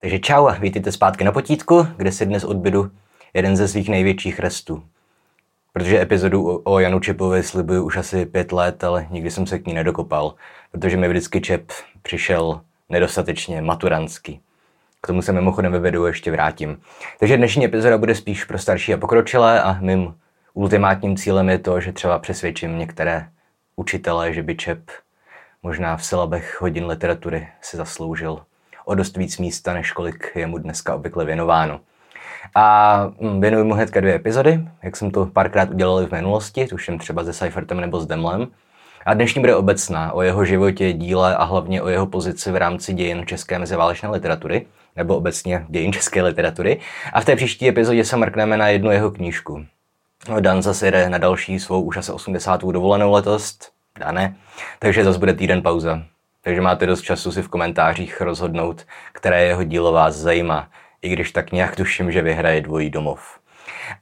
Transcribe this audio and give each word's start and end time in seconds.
Takže 0.00 0.18
čau 0.18 0.46
a 0.46 0.52
vítejte 0.52 0.92
zpátky 0.92 1.24
na 1.24 1.32
potítku, 1.32 1.86
kde 1.96 2.12
si 2.12 2.26
dnes 2.26 2.44
odbydu 2.44 2.90
jeden 3.34 3.56
ze 3.56 3.68
svých 3.68 3.88
největších 3.88 4.40
restů. 4.40 4.82
Protože 5.72 6.00
epizodu 6.00 6.62
o 6.64 6.78
Janu 6.78 7.00
Čepovi 7.00 7.42
slibuju 7.42 7.84
už 7.84 7.96
asi 7.96 8.26
pět 8.26 8.52
let, 8.52 8.84
ale 8.84 9.06
nikdy 9.10 9.30
jsem 9.30 9.46
se 9.46 9.58
k 9.58 9.66
ní 9.66 9.74
nedokopal, 9.74 10.34
protože 10.70 10.96
mi 10.96 11.08
vždycky 11.08 11.40
Čep 11.40 11.72
přišel 12.02 12.60
nedostatečně 12.88 13.62
maturanský. 13.62 14.40
K 15.00 15.06
tomu 15.06 15.22
se 15.22 15.32
mimochodem 15.32 15.72
ve 15.72 15.78
videu 15.78 16.04
ještě 16.04 16.30
vrátím. 16.30 16.80
Takže 17.18 17.36
dnešní 17.36 17.64
epizoda 17.64 17.98
bude 17.98 18.14
spíš 18.14 18.44
pro 18.44 18.58
starší 18.58 18.94
a 18.94 18.98
pokročilé 18.98 19.62
a 19.62 19.78
mým 19.80 20.14
ultimátním 20.54 21.16
cílem 21.16 21.48
je 21.48 21.58
to, 21.58 21.80
že 21.80 21.92
třeba 21.92 22.18
přesvědčím 22.18 22.78
některé 22.78 23.28
učitele, 23.76 24.32
že 24.32 24.42
by 24.42 24.56
Čep 24.56 24.90
možná 25.62 25.96
v 25.96 26.04
silabech 26.04 26.60
hodin 26.60 26.86
literatury 26.86 27.48
si 27.60 27.76
zasloužil 27.76 28.40
o 28.86 28.94
dost 28.94 29.16
víc 29.16 29.38
místa, 29.38 29.74
než 29.74 29.92
kolik 29.92 30.32
je 30.34 30.46
mu 30.46 30.58
dneska 30.58 30.94
obvykle 30.94 31.24
věnováno. 31.24 31.80
A 32.54 32.96
hm, 33.20 33.40
věnuji 33.40 33.64
mu 33.64 33.74
hnedka 33.74 34.00
dvě 34.00 34.14
epizody, 34.14 34.60
jak 34.82 34.96
jsem 34.96 35.10
to 35.10 35.26
párkrát 35.26 35.70
udělal 35.70 36.06
v 36.06 36.12
minulosti, 36.12 36.66
tuším 36.66 36.98
třeba 36.98 37.24
se 37.24 37.32
Seifertem 37.32 37.80
nebo 37.80 38.00
s 38.00 38.06
Demlem. 38.06 38.46
A 39.06 39.14
dnešní 39.14 39.40
bude 39.40 39.56
obecná 39.56 40.12
o 40.12 40.22
jeho 40.22 40.44
životě, 40.44 40.92
díle 40.92 41.36
a 41.36 41.44
hlavně 41.44 41.82
o 41.82 41.88
jeho 41.88 42.06
pozici 42.06 42.50
v 42.52 42.56
rámci 42.56 42.94
dějin 42.94 43.26
české 43.26 43.58
meziválečné 43.58 44.08
literatury, 44.08 44.66
nebo 44.96 45.16
obecně 45.16 45.66
dějin 45.68 45.92
české 45.92 46.22
literatury. 46.22 46.80
A 47.12 47.20
v 47.20 47.24
té 47.24 47.36
příští 47.36 47.68
epizodě 47.68 48.04
se 48.04 48.16
mrkneme 48.16 48.56
na 48.56 48.68
jednu 48.68 48.90
jeho 48.90 49.10
knížku. 49.10 49.66
Dan 50.40 50.62
zase 50.62 50.90
jde 50.90 51.08
na 51.08 51.18
další 51.18 51.60
svou 51.60 51.82
už 51.82 51.96
asi 51.96 52.12
80. 52.12 52.60
dovolenou 52.60 53.12
letos, 53.12 53.58
dané, 53.98 54.36
takže 54.78 55.04
zase 55.04 55.18
bude 55.18 55.34
týden 55.34 55.62
pauza. 55.62 56.02
Takže 56.46 56.60
máte 56.60 56.86
dost 56.86 57.02
času 57.02 57.32
si 57.32 57.42
v 57.42 57.48
komentářích 57.48 58.20
rozhodnout, 58.20 58.86
které 59.12 59.44
jeho 59.44 59.64
dílo 59.64 59.92
vás 59.92 60.14
zajímá, 60.14 60.68
i 61.02 61.08
když 61.08 61.32
tak 61.32 61.52
nějak 61.52 61.76
tuším, 61.76 62.12
že 62.12 62.22
vyhraje 62.22 62.60
dvojí 62.60 62.90
domov. 62.90 63.38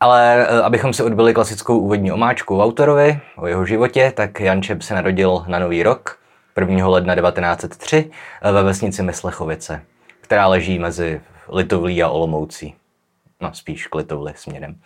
Ale 0.01 0.47
eh, 0.49 0.63
abychom 0.63 0.93
si 0.93 1.03
odbyli 1.03 1.35
klasickou 1.35 1.79
úvodní 1.79 2.13
omáčku 2.13 2.63
autorovi, 2.63 3.21
o 3.37 3.47
jeho 3.47 3.67
životě, 3.67 4.13
tak 4.17 4.41
Jan 4.41 4.63
Čep 4.63 4.83
se 4.83 4.95
narodil 4.95 5.45
na 5.49 5.59
Nový 5.59 5.83
rok 5.83 6.19
1. 6.61 6.89
ledna 6.89 7.15
1903 7.15 8.11
eh, 8.43 8.53
ve 8.53 8.63
vesnici 8.63 9.03
Myslechovice, 9.03 9.83
která 10.21 10.47
leží 10.47 10.79
mezi 10.79 11.21
Litovlí 11.49 12.03
a 12.03 12.09
Olomoucí. 12.09 12.75
No, 13.41 13.55
spíš 13.55 13.87
k 13.87 13.95
Litovli 13.95 14.33
směrem. 14.37 14.77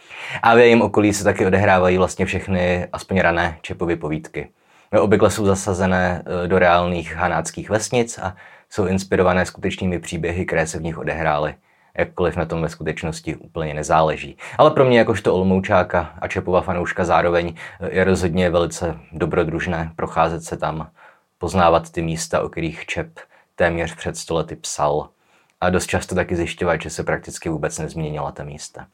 A 0.43 0.55
v 0.55 0.59
jejím 0.59 0.83
okolí 0.83 1.15
se 1.15 1.25
taky 1.25 1.47
odehrávají 1.47 1.99
vlastně 1.99 2.27
všechny, 2.27 2.87
aspoň 2.93 3.21
rané 3.21 3.59
Čepovy 3.63 3.97
povídky. 3.97 4.49
No, 4.93 5.03
obvykle 5.03 5.31
jsou 5.31 5.47
zasazené 5.47 6.23
eh, 6.45 6.49
do 6.49 6.59
reálných 6.59 7.15
hanáckých 7.15 7.71
vesnic 7.71 8.19
a 8.19 8.37
jsou 8.71 8.87
inspirované 8.87 9.47
skutečnými 9.47 9.99
příběhy, 9.99 10.47
které 10.47 10.67
se 10.67 10.79
v 10.79 10.83
nich 10.83 10.99
odehrály. 10.99 11.55
Jakkoliv 11.99 12.37
na 12.37 12.45
tom 12.45 12.63
ve 12.63 12.69
skutečnosti 12.69 13.37
úplně 13.37 13.75
nezáleží. 13.75 14.37
Ale 14.59 14.71
pro 14.71 14.85
mě 14.85 14.99
jakožto 14.99 15.35
Olmoučáka 15.35 16.13
a 16.21 16.29
Čepova 16.29 16.61
fanouška 16.61 17.05
zároveň 17.05 17.55
eh, 17.81 17.89
je 17.91 18.05
rozhodně 18.05 18.51
velice 18.51 18.99
dobrodružné 19.13 19.93
procházet 19.97 20.45
se 20.45 20.57
tam, 20.57 20.91
poznávat 21.39 21.91
ty 21.91 22.03
místa, 22.03 22.41
o 22.41 22.49
kterých 22.49 22.87
Čep 22.87 23.19
téměř 23.57 23.95
před 23.95 24.17
stolety 24.17 24.57
psal. 24.57 25.09
A 25.61 25.71
dost 25.71 25.87
často 25.87 26.15
taky 26.15 26.37
zjišťovat, 26.37 26.83
že 26.83 26.91
se 26.91 27.05
prakticky 27.05 27.49
vůbec 27.49 27.79
nezměnila 27.79 28.33
ta 28.33 28.45
místa. 28.45 28.87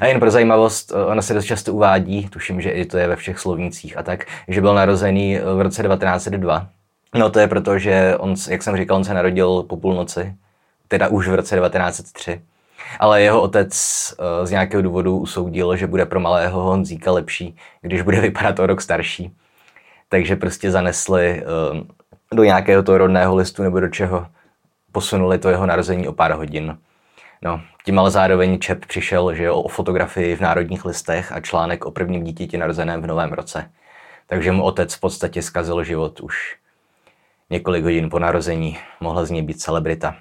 A 0.00 0.06
jen 0.06 0.20
pro 0.20 0.30
zajímavost, 0.30 0.92
eh, 0.92 1.04
ona 1.04 1.22
se 1.22 1.34
dost 1.34 1.44
často 1.44 1.74
uvádí, 1.74 2.28
tuším, 2.28 2.60
že 2.60 2.70
i 2.70 2.84
to 2.84 2.98
je 2.98 3.08
ve 3.08 3.16
všech 3.16 3.38
slovnících 3.38 3.96
a 3.96 4.02
tak, 4.02 4.26
že 4.48 4.60
byl 4.60 4.74
narozený 4.74 5.36
eh, 5.36 5.54
v 5.54 5.60
roce 5.60 5.82
1902. 5.82 6.68
No 7.14 7.30
to 7.30 7.40
je 7.40 7.48
proto, 7.48 7.78
že 7.78 8.16
on, 8.18 8.34
jak 8.48 8.62
jsem 8.62 8.76
říkal, 8.76 8.96
on 8.96 9.04
se 9.04 9.14
narodil 9.14 9.62
po 9.62 9.76
půlnoci, 9.76 10.34
teda 10.88 11.08
už 11.08 11.28
v 11.28 11.34
roce 11.34 11.56
1903. 11.56 12.40
Ale 13.00 13.22
jeho 13.22 13.42
otec 13.42 13.72
eh, 13.72 14.46
z 14.46 14.50
nějakého 14.50 14.82
důvodu 14.82 15.18
usoudil, 15.18 15.76
že 15.76 15.86
bude 15.86 16.06
pro 16.06 16.20
malého 16.20 16.62
Honzíka 16.62 17.12
lepší, 17.12 17.56
když 17.82 18.02
bude 18.02 18.20
vypadat 18.20 18.58
o 18.58 18.66
rok 18.66 18.80
starší. 18.80 19.32
Takže 20.08 20.36
prostě 20.36 20.70
zanesli 20.70 21.44
do 22.34 22.44
nějakého 22.44 22.82
toho 22.82 22.98
rodného 22.98 23.36
listu 23.36 23.62
nebo 23.62 23.80
do 23.80 23.88
čeho 23.88 24.26
posunuli 24.92 25.38
to 25.38 25.48
jeho 25.48 25.66
narození 25.66 26.08
o 26.08 26.12
pár 26.12 26.32
hodin. 26.32 26.78
No, 27.42 27.60
tím 27.84 27.98
ale 27.98 28.10
zároveň 28.10 28.58
Čep 28.58 28.86
přišel 28.86 29.34
že 29.34 29.44
jo, 29.44 29.56
o 29.56 29.68
fotografii 29.68 30.36
v 30.36 30.40
Národních 30.40 30.84
listech 30.84 31.32
a 31.32 31.40
článek 31.40 31.84
o 31.84 31.90
prvním 31.90 32.24
dítěti 32.24 32.58
narozeném 32.58 33.02
v 33.02 33.06
novém 33.06 33.32
roce. 33.32 33.70
Takže 34.26 34.52
mu 34.52 34.62
otec 34.62 34.94
v 34.94 35.00
podstatě 35.00 35.42
zkazil 35.42 35.84
život 35.84 36.20
už 36.20 36.56
několik 37.50 37.84
hodin 37.84 38.10
po 38.10 38.18
narození. 38.18 38.78
Mohla 39.00 39.24
z 39.24 39.30
něj 39.30 39.42
být 39.42 39.60
celebrita. 39.60 40.16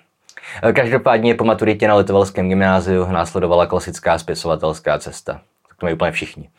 Každopádně 0.73 1.35
po 1.35 1.43
maturitě 1.43 1.87
na 1.87 1.95
Litovelském 1.95 2.49
gymnáziu 2.49 3.07
následovala 3.11 3.65
klasická 3.65 4.17
spisovatelská 4.17 4.99
cesta. 4.99 5.33
Tak 5.67 5.77
to 5.77 5.85
mají 5.85 5.95
úplně 5.95 6.11
všichni. 6.11 6.49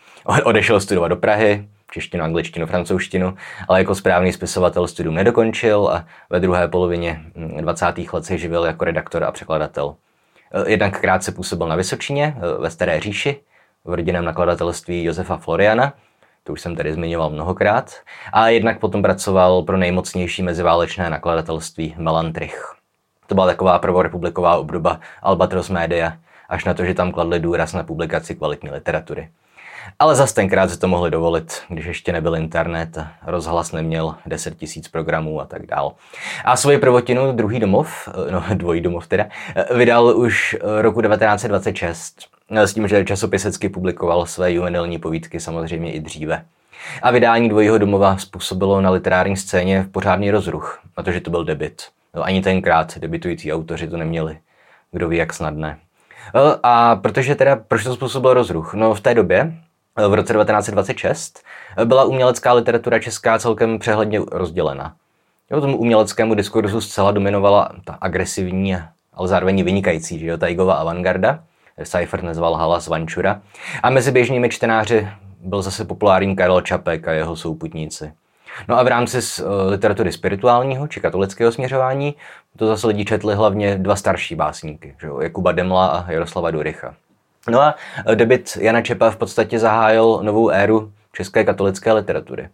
Odešel 0.44 0.80
studovat 0.80 1.08
do 1.08 1.16
Prahy, 1.16 1.68
češtinu, 1.90 2.24
angličtinu, 2.24 2.66
francouzštinu, 2.66 3.34
ale 3.68 3.78
jako 3.78 3.94
správný 3.94 4.32
spisovatel 4.32 4.88
studium 4.88 5.14
nedokončil 5.14 5.88
a 5.88 6.06
ve 6.30 6.40
druhé 6.40 6.68
polovině 6.68 7.20
20. 7.60 7.86
let 8.12 8.24
se 8.24 8.38
živil 8.38 8.64
jako 8.64 8.84
redaktor 8.84 9.24
a 9.24 9.32
překladatel. 9.32 9.94
Eh, 10.52 10.70
jednak 10.70 11.00
krátce 11.00 11.32
působil 11.32 11.68
na 11.68 11.76
Vysočině 11.76 12.36
eh, 12.36 12.60
ve 12.60 12.70
Staré 12.70 13.00
říši 13.00 13.40
v 13.84 13.94
rodinném 13.94 14.24
nakladatelství 14.24 15.04
Josefa 15.04 15.36
Floriana, 15.36 15.92
to 16.44 16.52
už 16.52 16.60
jsem 16.60 16.76
tady 16.76 16.92
zmiňoval 16.92 17.30
mnohokrát, 17.30 17.94
a 18.32 18.48
jednak 18.48 18.80
potom 18.80 19.02
pracoval 19.02 19.62
pro 19.62 19.76
nejmocnější 19.76 20.42
meziválečné 20.42 21.10
nakladatelství 21.10 21.94
Melantrich. 21.98 22.74
To 23.26 23.34
byla 23.34 23.46
taková 23.46 23.78
prvorepubliková 23.78 24.56
obdoba 24.56 25.00
Albatros 25.22 25.68
Media, 25.70 26.18
až 26.48 26.64
na 26.64 26.74
to, 26.74 26.84
že 26.84 26.94
tam 26.94 27.12
kladli 27.12 27.40
důraz 27.40 27.72
na 27.72 27.82
publikaci 27.82 28.34
kvalitní 28.34 28.70
literatury. 28.70 29.28
Ale 29.98 30.14
zas 30.14 30.32
tenkrát 30.32 30.70
se 30.70 30.78
to 30.78 30.88
mohli 30.88 31.10
dovolit, 31.10 31.62
když 31.68 31.84
ještě 31.84 32.12
nebyl 32.12 32.36
internet 32.36 32.98
rozhlas 33.26 33.72
neměl 33.72 34.14
10 34.26 34.56
tisíc 34.56 34.88
programů 34.88 35.40
a 35.40 35.44
tak 35.44 35.66
dál. 35.66 35.92
A 36.44 36.56
svoji 36.56 36.78
prvotinu 36.78 37.32
druhý 37.32 37.60
domov, 37.60 38.08
eh, 38.08 38.32
no 38.32 38.44
dvojí 38.54 38.80
domov 38.80 39.06
teda, 39.06 39.26
eh, 39.54 39.74
vydal 39.74 40.16
už 40.16 40.56
eh, 40.60 40.82
roku 40.82 41.02
1926 41.02 42.14
s 42.50 42.74
tím, 42.74 42.88
že 42.88 43.04
časopisecky 43.04 43.68
publikoval 43.68 44.26
své 44.26 44.52
juvenilní 44.52 44.98
povídky 44.98 45.40
samozřejmě 45.40 45.92
i 45.92 46.00
dříve. 46.00 46.44
A 47.02 47.10
vydání 47.10 47.48
dvojího 47.48 47.78
domova 47.78 48.18
způsobilo 48.18 48.80
na 48.80 48.90
literární 48.90 49.36
scéně 49.36 49.86
pořádný 49.92 50.30
rozruch, 50.30 50.80
protože 50.94 51.20
to 51.20 51.30
byl 51.30 51.44
debit. 51.44 51.82
No, 52.14 52.22
ani 52.22 52.42
tenkrát 52.42 52.98
debitující 52.98 53.52
autoři 53.52 53.88
to 53.88 53.96
neměli. 53.96 54.38
Kdo 54.92 55.08
ví, 55.08 55.16
jak 55.16 55.32
snadné. 55.32 55.78
A 56.62 56.96
protože 56.96 57.34
teda, 57.34 57.56
proč 57.56 57.84
to 57.84 57.94
způsobil 57.94 58.34
rozruch? 58.34 58.74
No 58.74 58.94
v 58.94 59.00
té 59.00 59.14
době 59.14 59.52
v 60.08 60.14
roce 60.14 60.32
1926 60.34 61.42
byla 61.84 62.04
umělecká 62.04 62.52
literatura 62.52 62.98
česká 62.98 63.38
celkem 63.38 63.78
přehledně 63.78 64.20
rozdělena. 64.32 64.94
Jo, 65.50 65.60
tomu 65.60 65.76
uměleckému 65.76 66.34
diskurzu 66.34 66.80
zcela 66.80 67.10
dominovala 67.10 67.70
ta 67.84 67.98
agresivní, 68.00 68.76
ale 69.14 69.28
zároveň 69.28 69.64
vynikající, 69.64 70.18
že 70.18 70.26
jo, 70.26 70.38
Taigova 70.38 70.74
avantgarda, 70.74 71.40
Seifert 71.82 72.22
nezval 72.22 72.54
Hala 72.54 72.80
Svančura, 72.80 73.40
a 73.82 73.90
mezi 73.90 74.12
běžnými 74.12 74.48
čtenáři 74.48 75.08
byl 75.40 75.62
zase 75.62 75.84
populární 75.84 76.36
Karel 76.36 76.60
Čapek 76.60 77.08
a 77.08 77.12
jeho 77.12 77.36
souputníci. 77.36 78.12
No 78.68 78.78
a 78.78 78.82
v 78.82 78.86
rámci 78.86 79.18
uh, 79.18 79.70
literatury 79.70 80.12
spirituálního 80.12 80.88
či 80.88 81.00
katolického 81.00 81.52
směřování 81.52 82.14
to 82.56 82.66
zase 82.66 82.86
lidi 82.86 83.04
četli 83.04 83.34
hlavně 83.34 83.78
dva 83.78 83.96
starší 83.96 84.34
básníky, 84.34 84.94
že 85.00 85.06
jo, 85.06 85.20
Jakuba 85.20 85.52
Demla 85.52 85.86
a 85.86 86.12
Jaroslava 86.12 86.50
Duricha. 86.50 86.94
No 87.48 87.60
a 87.60 87.74
eh, 88.06 88.16
debit 88.16 88.58
Jana 88.60 88.82
Čepa 88.82 89.10
v 89.10 89.16
podstatě 89.16 89.58
zahájil 89.58 90.20
novou 90.22 90.50
éru 90.50 90.92
české 91.12 91.44
katolické 91.44 91.92
literatury. 91.92 92.48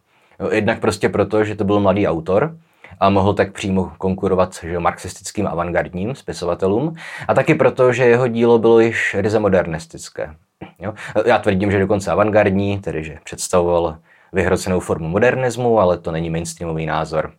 Jednak 0.50 0.80
prostě 0.80 1.08
proto, 1.08 1.44
že 1.44 1.54
to 1.54 1.64
byl 1.64 1.80
mladý 1.80 2.08
autor 2.08 2.56
a 3.00 3.10
mohl 3.10 3.34
tak 3.34 3.52
přímo 3.52 3.92
konkurovat 3.98 4.54
že, 4.62 4.78
marxistickým 4.78 5.46
avantgardním 5.46 6.14
spisovatelům 6.14 6.94
a 7.28 7.34
taky 7.34 7.54
proto, 7.54 7.92
že 7.92 8.04
jeho 8.04 8.28
dílo 8.28 8.58
bylo 8.58 8.80
již 8.80 9.16
ryze 9.18 9.38
modernistické. 9.38 10.34
Jo? 10.78 10.94
Já 11.26 11.38
tvrdím, 11.38 11.70
že 11.70 11.78
dokonce 11.78 12.10
avantgardní, 12.10 12.80
tedy 12.80 13.04
že 13.04 13.18
představoval 13.24 13.96
vyhrocenou 14.32 14.80
formu 14.80 15.08
modernismu, 15.08 15.80
ale 15.80 15.98
to 15.98 16.12
není 16.12 16.30
mainstreamový 16.30 16.86
názor. 16.86 17.32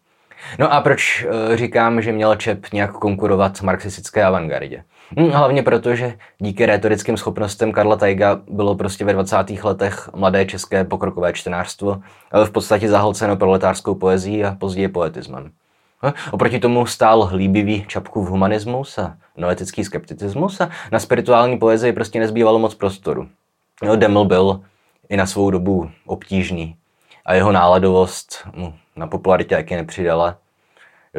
No 0.59 0.73
a 0.73 0.81
proč 0.81 1.25
eh, 1.53 1.57
říkám, 1.57 2.01
že 2.01 2.11
měl 2.11 2.35
Čep 2.35 2.65
nějak 2.73 2.91
konkurovat 2.91 3.61
marxistické 3.61 4.23
avantgardě? 4.23 4.83
Hm, 5.19 5.29
hlavně 5.29 5.63
proto, 5.63 5.95
že 5.95 6.13
díky 6.37 6.65
retorickým 6.65 7.17
schopnostem 7.17 7.71
Karla 7.71 7.95
Tajga 7.95 8.39
bylo 8.49 8.75
prostě 8.75 9.05
ve 9.05 9.13
20. 9.13 9.37
letech 9.63 10.09
mladé 10.15 10.45
české 10.45 10.83
pokrokové 10.83 11.33
čtenářstvo 11.33 12.01
v 12.45 12.51
podstatě 12.51 12.89
zahlceno 12.89 13.35
proletářskou 13.35 13.95
poezí 13.95 14.43
a 14.43 14.55
později 14.59 14.87
poetismem. 14.87 15.51
Hm, 16.03 16.11
oproti 16.31 16.59
tomu 16.59 16.85
stál 16.85 17.29
líbivý 17.35 17.85
Čapkův 17.87 18.29
humanismus 18.29 18.97
a 18.97 19.17
noetický 19.37 19.83
skepticismus 19.83 20.61
a 20.61 20.69
na 20.91 20.99
spirituální 20.99 21.57
poezii 21.57 21.93
prostě 21.93 22.19
nezbývalo 22.19 22.59
moc 22.59 22.75
prostoru. 22.75 23.27
Deml 23.95 24.25
byl 24.25 24.61
i 25.09 25.17
na 25.17 25.25
svou 25.25 25.51
dobu 25.51 25.89
obtížný 26.05 26.75
a 27.25 27.33
jeho 27.33 27.51
náladovost 27.51 28.47
na 28.95 29.07
popularitě 29.07 29.55
taky 29.55 29.75
nepřidala. 29.75 30.37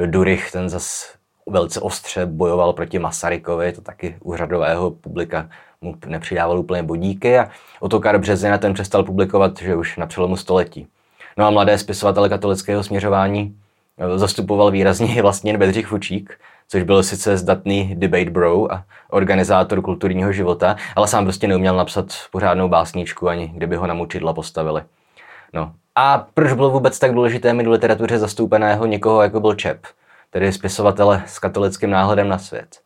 Durich 0.07 0.53
ten 0.53 0.69
zas 0.69 1.15
velice 1.47 1.81
ostře 1.81 2.27
bojoval 2.27 2.73
proti 2.73 2.99
Masarykovi, 2.99 3.73
to 3.73 3.81
taky 3.81 4.17
úřadového 4.21 4.91
publika 4.91 5.49
mu 5.81 5.95
nepřidával 6.07 6.59
úplně 6.59 6.83
bodíky 6.83 7.39
a 7.39 7.49
Otokar 7.81 8.19
Březina 8.19 8.59
ten 8.59 8.75
přestal 8.75 9.03
publikovat, 9.05 9.59
že 9.61 9.77
už 9.77 9.97
na 9.97 10.07
přelomu 10.07 10.37
století. 10.37 10.87
No 11.37 11.47
a 11.47 11.51
mladé 11.51 11.79
spisovatele 11.79 12.29
katolického 12.29 12.83
směřování 12.83 13.57
eh, 13.99 14.19
zastupoval 14.19 14.71
výrazně 14.71 15.23
vlastně 15.23 15.59
Bedřich 15.59 15.87
Fučík, 15.87 16.41
což 16.69 16.83
byl 16.83 17.03
sice 17.03 17.37
zdatný 17.37 17.95
debate 17.95 18.31
bro 18.31 18.73
a 18.73 18.85
organizátor 19.11 19.83
kulturního 19.83 20.33
života, 20.33 20.77
ale 20.97 21.09
sám 21.09 21.25
prostě 21.25 21.49
neuměl 21.49 21.77
napsat 21.77 22.07
pořádnou 22.31 22.69
básničku, 22.69 23.29
ani 23.29 23.49
kdyby 23.49 23.77
ho 23.77 23.87
na 23.87 23.95
mučidla 23.95 24.33
postavili. 24.33 24.83
No. 25.53 25.73
A 25.97 26.27
proč 26.35 26.53
bylo 26.53 26.71
vůbec 26.71 26.99
tak 26.99 27.15
důležité 27.15 27.53
mít 27.53 27.67
v 27.67 27.71
literatuře 27.71 28.19
zastoupeného 28.19 28.87
někoho, 28.87 29.23
jako 29.23 29.41
byl 29.41 29.55
Čep, 29.55 29.87
tedy 30.31 30.53
spisovatele 30.53 31.23
s 31.27 31.39
katolickým 31.39 31.91
náhledem 31.91 32.29
na 32.29 32.39
svět? 32.39 32.81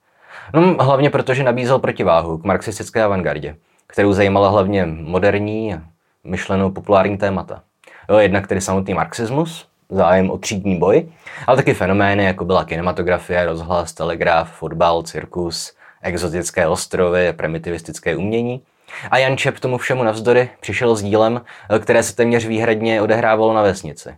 No, 0.54 0.74
hlavně 0.80 1.10
protože 1.10 1.42
nabízel 1.42 1.78
protiváhu 1.78 2.38
k 2.38 2.44
marxistické 2.44 3.02
avantgardě, 3.02 3.56
kterou 3.86 4.12
zajímala 4.12 4.48
hlavně 4.48 4.86
moderní 4.86 5.74
a 5.74 5.82
myšlenou 6.24 6.70
populární 6.70 7.18
témata. 7.18 7.62
Jo, 8.10 8.18
jednak 8.18 8.46
tedy 8.46 8.60
samotný 8.60 8.94
marxismus, 8.94 9.66
zájem 9.90 10.30
o 10.30 10.38
třídní 10.38 10.78
boj, 10.78 11.08
ale 11.46 11.56
taky 11.56 11.74
fenomény, 11.74 12.24
jako 12.24 12.44
byla 12.44 12.64
kinematografie, 12.64 13.46
rozhlas, 13.46 13.92
telegraf, 13.92 14.52
fotbal, 14.52 15.02
cirkus, 15.02 15.72
exotické 16.02 16.66
ostrovy, 16.66 17.32
primitivistické 17.32 18.16
umění. 18.16 18.62
A 19.10 19.18
Jan 19.18 19.36
Čep 19.36 19.58
tomu 19.58 19.78
všemu 19.78 20.02
navzdory 20.02 20.50
přišel 20.60 20.96
s 20.96 21.02
dílem, 21.02 21.40
které 21.80 22.02
se 22.02 22.16
téměř 22.16 22.46
výhradně 22.46 23.02
odehrávalo 23.02 23.52
na 23.54 23.62
vesnici. 23.62 24.14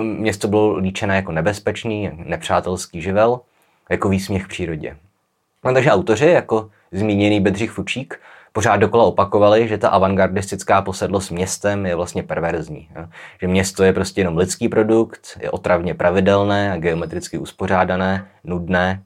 Město 0.00 0.48
bylo 0.48 0.76
líčené 0.76 1.16
jako 1.16 1.32
nebezpečný, 1.32 2.10
nepřátelský 2.14 3.02
živel, 3.02 3.40
jako 3.90 4.08
výsměch 4.08 4.48
přírodě. 4.48 4.96
No, 5.64 5.74
takže 5.74 5.92
autoři, 5.92 6.26
jako 6.26 6.70
zmíněný 6.92 7.40
Bedřich 7.40 7.70
Fučík, 7.70 8.20
pořád 8.52 8.76
dokola 8.76 9.04
opakovali, 9.04 9.68
že 9.68 9.78
ta 9.78 9.88
avantgardistická 9.88 10.82
posedlost 10.82 11.30
městem 11.30 11.86
je 11.86 11.94
vlastně 11.94 12.22
perverzní. 12.22 12.88
Jo? 12.96 13.06
Že 13.40 13.48
město 13.48 13.84
je 13.84 13.92
prostě 13.92 14.20
jenom 14.20 14.36
lidský 14.36 14.68
produkt, 14.68 15.38
je 15.42 15.50
otravně 15.50 15.94
pravidelné 15.94 16.72
a 16.72 16.76
geometricky 16.76 17.38
uspořádané, 17.38 18.28
nudné, 18.44 19.02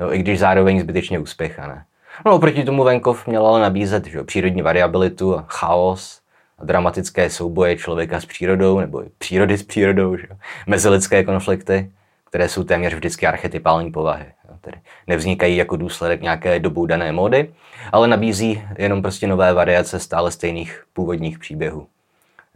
jo? 0.00 0.12
i 0.12 0.18
když 0.18 0.38
zároveň 0.38 0.80
zbytečně 0.80 1.18
uspěchané. 1.18 1.84
No 2.26 2.34
oproti 2.34 2.64
tomu 2.64 2.84
venkov 2.84 3.26
měl 3.26 3.46
ale 3.46 3.60
nabízet 3.60 4.06
že, 4.06 4.24
přírodní 4.24 4.62
variabilitu 4.62 5.38
a 5.38 5.44
chaos, 5.48 6.20
a 6.58 6.64
dramatické 6.64 7.30
souboje 7.30 7.76
člověka 7.76 8.20
s 8.20 8.26
přírodou, 8.26 8.80
nebo 8.80 9.02
přírody 9.18 9.58
s 9.58 9.62
přírodou, 9.62 10.16
že? 10.16 10.26
mezilidské 10.66 11.24
konflikty, 11.24 11.92
které 12.28 12.48
jsou 12.48 12.64
téměř 12.64 12.94
vždycky 12.94 13.26
archetypální 13.26 13.92
povahy 13.92 14.26
tedy 14.62 14.80
nevznikají 15.06 15.56
jako 15.56 15.76
důsledek 15.76 16.22
nějaké 16.22 16.60
doboudané 16.60 17.12
módy, 17.12 17.54
ale 17.92 18.08
nabízí 18.08 18.62
jenom 18.78 19.02
prostě 19.02 19.26
nové 19.26 19.52
variace 19.52 19.98
stále 19.98 20.30
stejných 20.30 20.84
původních 20.92 21.38
příběhů. 21.38 21.86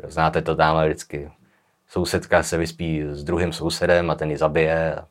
Znáte 0.03 0.43
to 0.43 0.56
tam 0.56 0.85
vždycky. 0.85 1.31
Sousedka 1.88 2.43
se 2.43 2.58
vyspí 2.58 3.03
s 3.11 3.25
druhým 3.25 3.53
sousedem 3.53 4.11
a 4.11 4.14
ten 4.14 4.31
ji 4.31 4.37
zabije 4.37 4.94
a 4.94 5.06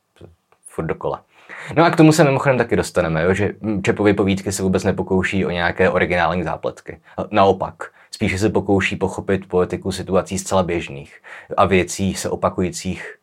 furt 0.65 0.85
dokola. 0.85 1.23
No 1.73 1.83
a 1.83 1.89
k 1.89 1.95
tomu 1.95 2.11
se 2.11 2.23
mimochodem 2.23 2.57
taky 2.57 2.75
dostaneme, 2.75 3.23
jo, 3.23 3.33
že 3.33 3.51
Čepovy 3.83 4.13
povídky 4.13 4.51
se 4.51 4.63
vůbec 4.63 4.83
nepokouší 4.83 5.45
o 5.45 5.49
nějaké 5.49 5.89
originální 5.89 6.43
zápletky. 6.43 6.99
Naopak, 7.31 7.73
spíše 8.11 8.37
se 8.37 8.49
pokouší 8.49 8.95
pochopit 8.95 9.47
poetiku 9.47 9.91
situací 9.91 10.39
zcela 10.39 10.63
běžných 10.63 11.21
a 11.57 11.65
věcí 11.65 12.13
se 12.13 12.29
opakujících 12.29 13.15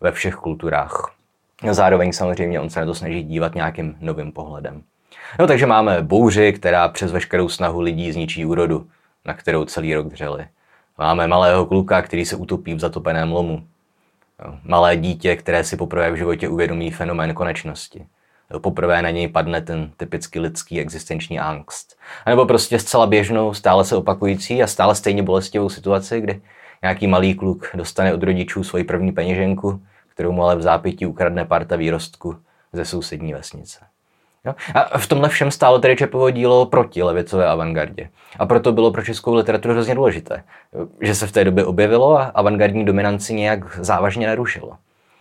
ve 0.00 0.12
všech 0.12 0.34
kulturách. 0.34 1.14
Zároveň 1.70 2.12
samozřejmě 2.12 2.60
on 2.60 2.70
se 2.70 2.80
na 2.80 2.86
to 2.86 2.94
snaží 2.94 3.22
dívat 3.22 3.54
nějakým 3.54 3.96
novým 4.00 4.32
pohledem. 4.32 4.82
No 5.38 5.46
takže 5.46 5.66
máme 5.66 6.02
bouři, 6.02 6.52
která 6.52 6.88
přes 6.88 7.12
veškerou 7.12 7.48
snahu 7.48 7.80
lidí 7.80 8.12
zničí 8.12 8.44
úrodu, 8.44 8.86
na 9.24 9.34
kterou 9.34 9.64
celý 9.64 9.94
rok 9.94 10.06
dřeli. 10.06 10.46
Máme 10.98 11.26
malého 11.26 11.66
kluka, 11.66 12.02
který 12.02 12.24
se 12.24 12.36
utopí 12.36 12.74
v 12.74 12.80
zatopeném 12.80 13.32
lomu. 13.32 13.66
Malé 14.62 14.96
dítě, 14.96 15.36
které 15.36 15.64
si 15.64 15.76
poprvé 15.76 16.10
v 16.10 16.16
životě 16.16 16.48
uvědomí 16.48 16.90
fenomén 16.90 17.34
konečnosti. 17.34 18.06
Poprvé 18.58 19.02
na 19.02 19.10
něj 19.10 19.28
padne 19.28 19.62
ten 19.62 19.92
typicky 19.96 20.40
lidský 20.40 20.80
existenční 20.80 21.40
angst. 21.40 21.98
A 22.24 22.30
nebo 22.30 22.46
prostě 22.46 22.78
zcela 22.78 23.06
běžnou, 23.06 23.54
stále 23.54 23.84
se 23.84 23.96
opakující 23.96 24.62
a 24.62 24.66
stále 24.66 24.94
stejně 24.94 25.22
bolestivou 25.22 25.68
situaci, 25.68 26.20
kdy 26.20 26.42
nějaký 26.82 27.06
malý 27.06 27.34
kluk 27.34 27.70
dostane 27.74 28.14
od 28.14 28.22
rodičů 28.22 28.64
svoji 28.64 28.84
první 28.84 29.12
peněženku, 29.12 29.82
kterou 30.08 30.32
mu 30.32 30.42
ale 30.42 30.56
v 30.56 30.62
zápětí 30.62 31.06
ukradne 31.06 31.44
parta 31.44 31.76
výrostku 31.76 32.36
ze 32.72 32.84
sousední 32.84 33.32
vesnice. 33.32 33.78
Jo? 34.44 34.54
A 34.74 34.98
v 34.98 35.06
tomhle 35.06 35.28
všem 35.28 35.50
stálo 35.50 35.78
tedy 35.78 35.96
Čepovo 35.96 36.30
dílo 36.30 36.66
proti 36.66 37.02
levicové 37.02 37.46
avantgardě. 37.46 38.08
A 38.38 38.46
proto 38.46 38.72
bylo 38.72 38.90
pro 38.90 39.02
českou 39.02 39.34
literaturu 39.34 39.74
hrozně 39.74 39.94
důležité, 39.94 40.44
že 41.00 41.14
se 41.14 41.26
v 41.26 41.32
té 41.32 41.44
době 41.44 41.64
objevilo 41.64 42.18
a 42.18 42.24
avantgardní 42.24 42.84
dominanci 42.84 43.34
nějak 43.34 43.78
závažně 43.84 44.26
narušilo. 44.26 44.72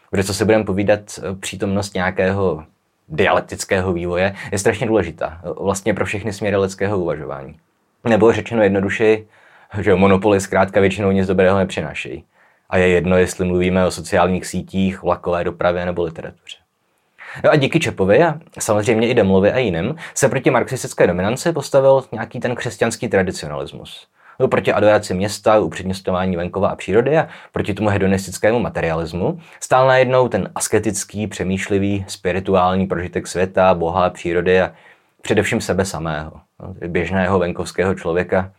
Protože 0.10 0.24
co 0.24 0.34
si 0.34 0.46
budeme 0.46 0.64
povídat, 0.64 1.00
přítomnost 1.40 1.94
nějakého 1.94 2.64
dialektického 3.10 3.94
vývoje 3.94 4.36
je 4.52 4.60
strašně 4.60 4.88
důležitá. 4.88 5.42
Vlastně 5.60 5.94
pro 5.94 6.06
všechny 6.06 6.34
směry 6.34 6.58
lidského 6.58 7.00
uvažování. 7.00 7.60
Nebo 8.04 8.34
řečeno 8.34 8.64
jednodušeji, 8.64 9.28
že 9.80 9.96
monopoly 9.96 10.42
zkrátka 10.42 10.80
většinou 10.80 11.12
nic 11.12 11.28
dobrého 11.28 11.58
nepřinášejí 11.58 12.24
a 12.70 12.78
je 12.78 12.88
jedno, 12.88 13.18
jestli 13.18 13.46
mluvíme 13.46 13.86
o 13.86 13.92
sociálních 13.92 14.46
sítích, 14.46 15.02
vlakové 15.02 15.44
dopravě 15.44 15.86
nebo 15.86 16.04
literatuře. 16.04 16.58
No 17.44 17.52
a 17.52 17.56
díky 17.56 17.80
Čepovi 17.80 18.24
a 18.24 18.40
samozřejmě 18.60 19.08
i 19.08 19.14
Demlovi 19.14 19.52
a 19.52 19.58
jiným 19.58 19.96
se 20.14 20.30
proti 20.30 20.50
marxistické 20.50 21.08
dominanci 21.08 21.52
postavil 21.52 22.04
nějaký 22.12 22.40
ten 22.40 22.56
křesťanský 22.56 23.08
tradicionalismus. 23.08 24.08
No, 24.40 24.48
proti 24.48 24.74
adoraci 24.74 25.14
města, 25.14 25.60
upřednostňování 25.60 26.36
venkova 26.36 26.70
a 26.70 26.76
přírody 26.76 27.18
a 27.18 27.28
proti 27.52 27.74
tomu 27.74 27.90
hedonistickému 27.90 28.60
materialismu 28.60 29.40
stál 29.60 29.88
najednou 29.88 30.28
ten 30.28 30.50
asketický, 30.56 31.28
přemýšlivý, 31.28 32.06
spirituální 32.08 32.88
prožitek 32.88 33.28
světa, 33.28 33.74
boha, 33.74 34.10
přírody 34.10 34.62
a 34.62 34.72
především 35.22 35.62
sebe 35.62 35.86
samého, 35.86 36.32
no, 36.60 36.76
běžného 36.88 37.40
venkovského 37.40 37.96
člověka, 37.96 38.52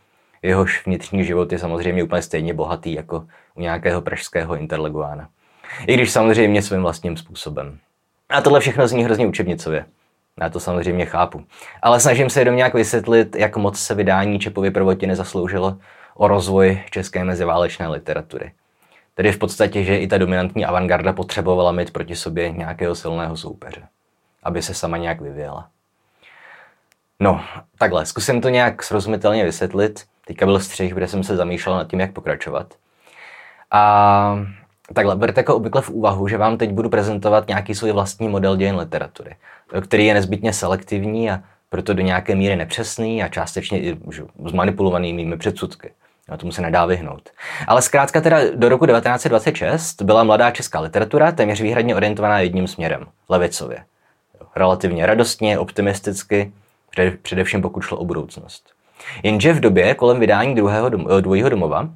jehož 0.42 0.86
vnitřní 0.86 1.24
život 1.24 1.52
je 1.52 1.58
samozřejmě 1.58 2.02
úplně 2.02 2.22
stejně 2.22 2.54
bohatý 2.54 2.92
jako 2.92 3.26
u 3.54 3.60
nějakého 3.60 4.02
pražského 4.02 4.56
interleguána. 4.56 5.28
I 5.86 5.94
když 5.94 6.10
samozřejmě 6.10 6.62
svým 6.62 6.82
vlastním 6.82 7.16
způsobem. 7.16 7.78
A 8.28 8.40
tohle 8.40 8.60
všechno 8.60 8.88
zní 8.88 9.04
hrozně 9.04 9.26
učebnicově. 9.26 9.84
Já 10.40 10.48
to 10.48 10.60
samozřejmě 10.60 11.06
chápu. 11.06 11.44
Ale 11.82 12.00
snažím 12.00 12.30
se 12.30 12.40
jenom 12.40 12.56
nějak 12.56 12.74
vysvětlit, 12.74 13.36
jak 13.36 13.56
moc 13.56 13.78
se 13.78 13.94
vydání 13.94 14.38
Čepovy 14.38 14.70
prvotiny 14.70 15.16
zasloužilo 15.16 15.78
o 16.14 16.28
rozvoj 16.28 16.82
české 16.90 17.24
meziválečné 17.24 17.88
literatury. 17.88 18.52
Tedy 19.14 19.32
v 19.32 19.38
podstatě, 19.38 19.84
že 19.84 19.98
i 19.98 20.06
ta 20.06 20.18
dominantní 20.18 20.64
avantgarda 20.64 21.12
potřebovala 21.12 21.72
mít 21.72 21.92
proti 21.92 22.16
sobě 22.16 22.50
nějakého 22.50 22.94
silného 22.94 23.36
soupeře, 23.36 23.82
aby 24.42 24.62
se 24.62 24.74
sama 24.74 24.96
nějak 24.96 25.20
vyvíjela. 25.20 25.68
No, 27.20 27.40
takhle, 27.78 28.06
zkusím 28.06 28.40
to 28.40 28.48
nějak 28.48 28.82
srozumitelně 28.82 29.44
vysvětlit. 29.44 30.04
Teďka 30.26 30.46
byl 30.46 30.60
střih, 30.60 30.94
kde 30.94 31.08
jsem 31.08 31.24
se 31.24 31.36
zamýšlel 31.36 31.76
nad 31.76 31.88
tím, 31.88 32.00
jak 32.00 32.12
pokračovat. 32.12 32.74
A 33.70 34.38
takhle, 34.94 35.16
berte 35.16 35.40
jako 35.40 35.56
obvykle 35.56 35.82
v 35.82 35.90
úvahu, 35.90 36.28
že 36.28 36.38
vám 36.38 36.58
teď 36.58 36.70
budu 36.70 36.88
prezentovat 36.88 37.48
nějaký 37.48 37.74
svůj 37.74 37.92
vlastní 37.92 38.28
model 38.28 38.56
dějin 38.56 38.76
literatury, 38.76 39.36
který 39.80 40.06
je 40.06 40.14
nezbytně 40.14 40.52
selektivní 40.52 41.30
a 41.30 41.40
proto 41.70 41.94
do 41.94 42.02
nějaké 42.02 42.34
míry 42.34 42.56
nepřesný 42.56 43.22
a 43.22 43.28
částečně 43.28 43.80
i 43.80 43.98
zmanipulovaný 44.46 45.12
mými 45.12 45.36
předsudky. 45.36 45.90
No, 46.30 46.36
tomu 46.36 46.52
se 46.52 46.62
nedá 46.62 46.86
vyhnout. 46.86 47.30
Ale 47.66 47.82
zkrátka 47.82 48.20
teda 48.20 48.38
do 48.54 48.68
roku 48.68 48.86
1926 48.86 50.02
byla 50.02 50.24
mladá 50.24 50.50
česká 50.50 50.80
literatura 50.80 51.32
téměř 51.32 51.60
výhradně 51.60 51.96
orientovaná 51.96 52.38
jedním 52.38 52.68
směrem, 52.68 53.06
levicově. 53.28 53.84
Relativně 54.56 55.06
radostně, 55.06 55.58
optimisticky, 55.58 56.52
především 57.22 57.62
pokud 57.62 57.80
šlo 57.80 57.98
o 57.98 58.04
budoucnost. 58.04 58.72
Jenže 59.22 59.52
v 59.52 59.60
době 59.60 59.94
kolem 59.94 60.20
vydání 60.20 60.54
druhého 60.54 60.88
dom, 60.88 61.06
eh, 61.18 61.22
dvojího 61.22 61.48
domova, 61.48 61.88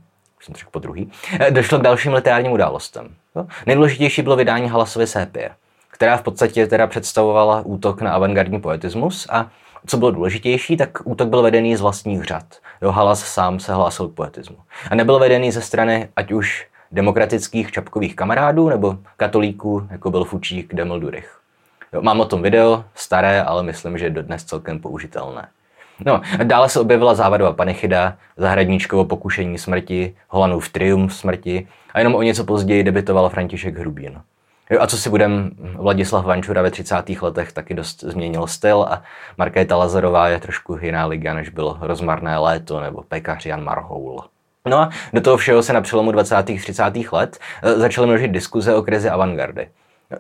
jsem 0.42 0.54
řekl 0.54 0.70
po 0.70 0.78
druhý, 0.78 1.10
eh, 1.40 1.50
došlo 1.50 1.78
k 1.78 1.82
dalším 1.82 2.12
literárním 2.12 2.52
událostem. 2.52 3.14
Jo? 3.36 3.46
Nejdůležitější 3.66 4.22
bylo 4.22 4.36
vydání 4.36 4.68
Halasovy 4.68 5.06
sépie, 5.06 5.50
která 5.90 6.16
v 6.16 6.22
podstatě 6.22 6.66
teda 6.66 6.86
představovala 6.86 7.60
útok 7.60 8.00
na 8.00 8.12
avantgardní 8.12 8.60
poetismus 8.60 9.26
a 9.30 9.50
co 9.86 9.96
bylo 9.96 10.10
důležitější, 10.10 10.76
tak 10.76 10.98
útok 11.04 11.28
byl 11.28 11.42
vedený 11.42 11.76
z 11.76 11.80
vlastních 11.80 12.22
řad. 12.22 12.44
Jo, 12.82 12.90
Halas 12.90 13.24
sám 13.24 13.60
se 13.60 13.74
hlásil 13.74 14.08
k 14.08 14.14
poetismu. 14.14 14.56
A 14.90 14.94
nebyl 14.94 15.18
vedený 15.18 15.52
ze 15.52 15.60
strany 15.60 16.08
ať 16.16 16.32
už 16.32 16.66
demokratických 16.92 17.72
čapkových 17.72 18.16
kamarádů 18.16 18.68
nebo 18.68 18.98
katolíků, 19.16 19.86
jako 19.90 20.10
byl 20.10 20.24
Fučík 20.24 20.74
Demel 20.74 21.00
Durich. 21.00 21.38
Jo, 21.92 22.02
mám 22.02 22.20
o 22.20 22.24
tom 22.24 22.42
video, 22.42 22.84
staré, 22.94 23.42
ale 23.42 23.62
myslím, 23.62 23.98
že 23.98 24.10
dodnes 24.10 24.44
celkem 24.44 24.78
použitelné. 24.78 25.48
No, 26.06 26.20
dále 26.42 26.68
se 26.68 26.80
objevila 26.80 27.14
závadová 27.14 27.52
panechida, 27.52 28.16
zahradníčkovo 28.36 29.04
pokušení 29.04 29.58
smrti, 29.58 30.14
Holanův 30.28 30.68
triumf 30.68 31.14
smrti 31.14 31.68
a 31.94 31.98
jenom 31.98 32.14
o 32.14 32.22
něco 32.22 32.44
později 32.44 32.84
debitoval 32.84 33.28
František 33.28 33.78
Hrubín. 33.78 34.20
A 34.80 34.86
co 34.86 34.96
si 34.96 35.10
budem, 35.10 35.50
Vladislav 35.58 36.24
Vančura 36.24 36.62
ve 36.62 36.70
30. 36.70 37.08
letech 37.22 37.52
taky 37.52 37.74
dost 37.74 38.00
změnil 38.00 38.46
styl 38.46 38.82
a 38.82 39.02
Markéta 39.38 39.76
Lazarová 39.76 40.28
je 40.28 40.40
trošku 40.40 40.78
jiná 40.82 41.06
liga, 41.06 41.34
než 41.34 41.48
bylo 41.48 41.78
Rozmarné 41.80 42.38
léto 42.38 42.80
nebo 42.80 43.02
pekař 43.02 43.46
Jan 43.46 43.64
Marhoul. 43.64 44.24
No 44.66 44.78
a 44.78 44.90
do 45.12 45.20
toho 45.20 45.36
všeho 45.36 45.62
se 45.62 45.72
na 45.72 45.80
přelomu 45.80 46.12
20. 46.12 46.36
a 46.36 46.42
30. 46.42 46.82
let 47.12 47.38
eh, 47.62 47.72
začaly 47.72 48.06
množit 48.06 48.30
diskuze 48.30 48.74
o 48.74 48.82
krizi 48.82 49.08
avantgardy. 49.08 49.68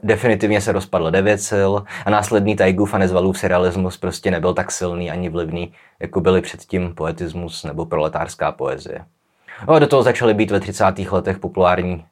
Definitivně 0.02 0.60
se 0.60 0.72
rozpadl 0.72 1.10
devět 1.10 1.42
sil 1.50 1.72
a 2.06 2.10
následný 2.10 2.56
Taigův 2.56 2.94
a 2.94 2.98
nezvalův 2.98 3.38
surrealismus 3.38 3.96
prostě 3.96 4.30
nebyl 4.30 4.54
tak 4.54 4.72
silný 4.72 5.10
ani 5.10 5.28
vlivný, 5.28 5.72
jako 6.00 6.20
byly 6.20 6.40
předtím 6.40 6.94
poetismus 6.94 7.64
nebo 7.64 7.86
proletářská 7.86 8.52
poezie. 8.52 9.04
No 9.68 9.74
a 9.74 9.78
do 9.78 9.86
toho 9.86 10.02
začaly 10.02 10.34
být 10.34 10.50
ve 10.50 10.60
30. 10.60 10.84
letech 11.10 11.38
populární 11.38 12.04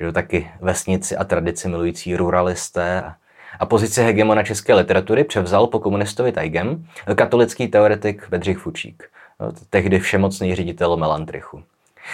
že 0.00 0.12
taky 0.12 0.50
vesnici 0.60 1.16
a 1.16 1.24
tradici 1.24 1.68
milující 1.68 2.16
ruralisté 2.16 3.14
a 3.58 3.66
pozici 3.66 4.02
hegemona 4.02 4.42
české 4.42 4.74
literatury 4.74 5.24
převzal 5.24 5.66
po 5.66 5.80
komunistovi 5.80 6.32
Taigem 6.32 6.86
katolický 7.14 7.68
teoretik 7.68 8.28
Bedřich 8.28 8.58
Fučík, 8.58 9.10
no, 9.40 9.52
tehdy 9.70 9.98
všemocný 9.98 10.54
ředitel 10.54 10.96
Melantrichu. 10.96 11.62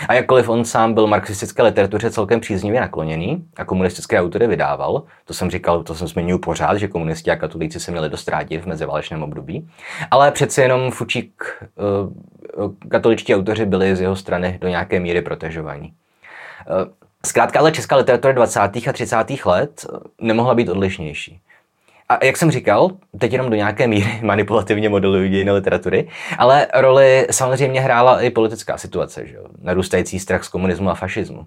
A 0.09 0.15
jakkoliv 0.15 0.49
on 0.49 0.65
sám 0.65 0.95
byl 0.95 1.07
marxistické 1.07 1.63
literatuře 1.63 2.11
celkem 2.11 2.41
příznivě 2.41 2.81
nakloněný 2.81 3.45
a 3.57 3.65
komunistické 3.65 4.21
autory 4.21 4.47
vydával, 4.47 5.03
to 5.25 5.35
jsem 5.35 5.51
říkal, 5.51 5.83
to 5.83 5.95
jsem 5.95 6.09
zmiňuji 6.09 6.39
pořád, 6.39 6.77
že 6.77 6.89
komunisti 6.89 7.31
a 7.31 7.37
katolíci 7.37 7.81
se 7.81 7.91
měli 7.91 8.11
dost 8.11 8.29
rádi 8.29 8.59
v 8.59 8.67
meziválečném 8.67 9.23
období, 9.23 9.69
ale 10.11 10.31
přeci 10.31 10.61
jenom 10.61 10.91
Fučík, 10.91 11.45
eh, 11.63 12.89
katoličtí 12.89 13.35
autoři 13.35 13.67
byli 13.67 13.97
z 13.97 14.01
jeho 14.01 14.17
strany 14.17 14.59
do 14.61 14.69
nějaké 14.69 15.01
míry 15.01 15.23
protežovaní. 15.23 15.93
Eh, 16.61 16.91
zkrátka 17.27 17.59
ale 17.59 17.73
česká 17.73 17.97
literatura 17.97 18.33
20. 18.33 18.89
a 18.89 18.93
30. 18.93 19.47
let 19.47 19.87
nemohla 20.21 20.55
být 20.55 20.69
odlišnější. 20.69 21.41
A 22.13 22.25
jak 22.25 22.37
jsem 22.37 22.51
říkal, 22.51 22.91
teď 23.19 23.33
jenom 23.33 23.51
do 23.51 23.57
nějaké 23.57 23.87
míry 23.87 24.19
manipulativně 24.23 24.89
modelují 24.89 25.31
dějiny 25.31 25.51
literatury, 25.51 26.09
ale 26.39 26.67
roli 26.75 27.27
samozřejmě 27.31 27.81
hrála 27.81 28.21
i 28.21 28.31
politická 28.31 28.79
situace, 28.79 29.27
že 29.27 29.35
jo? 29.35 29.45
narůstající 29.63 30.19
strach 30.19 30.45
z 30.45 30.49
komunismu 30.49 30.91
a 30.91 30.95
fašismu, 30.95 31.47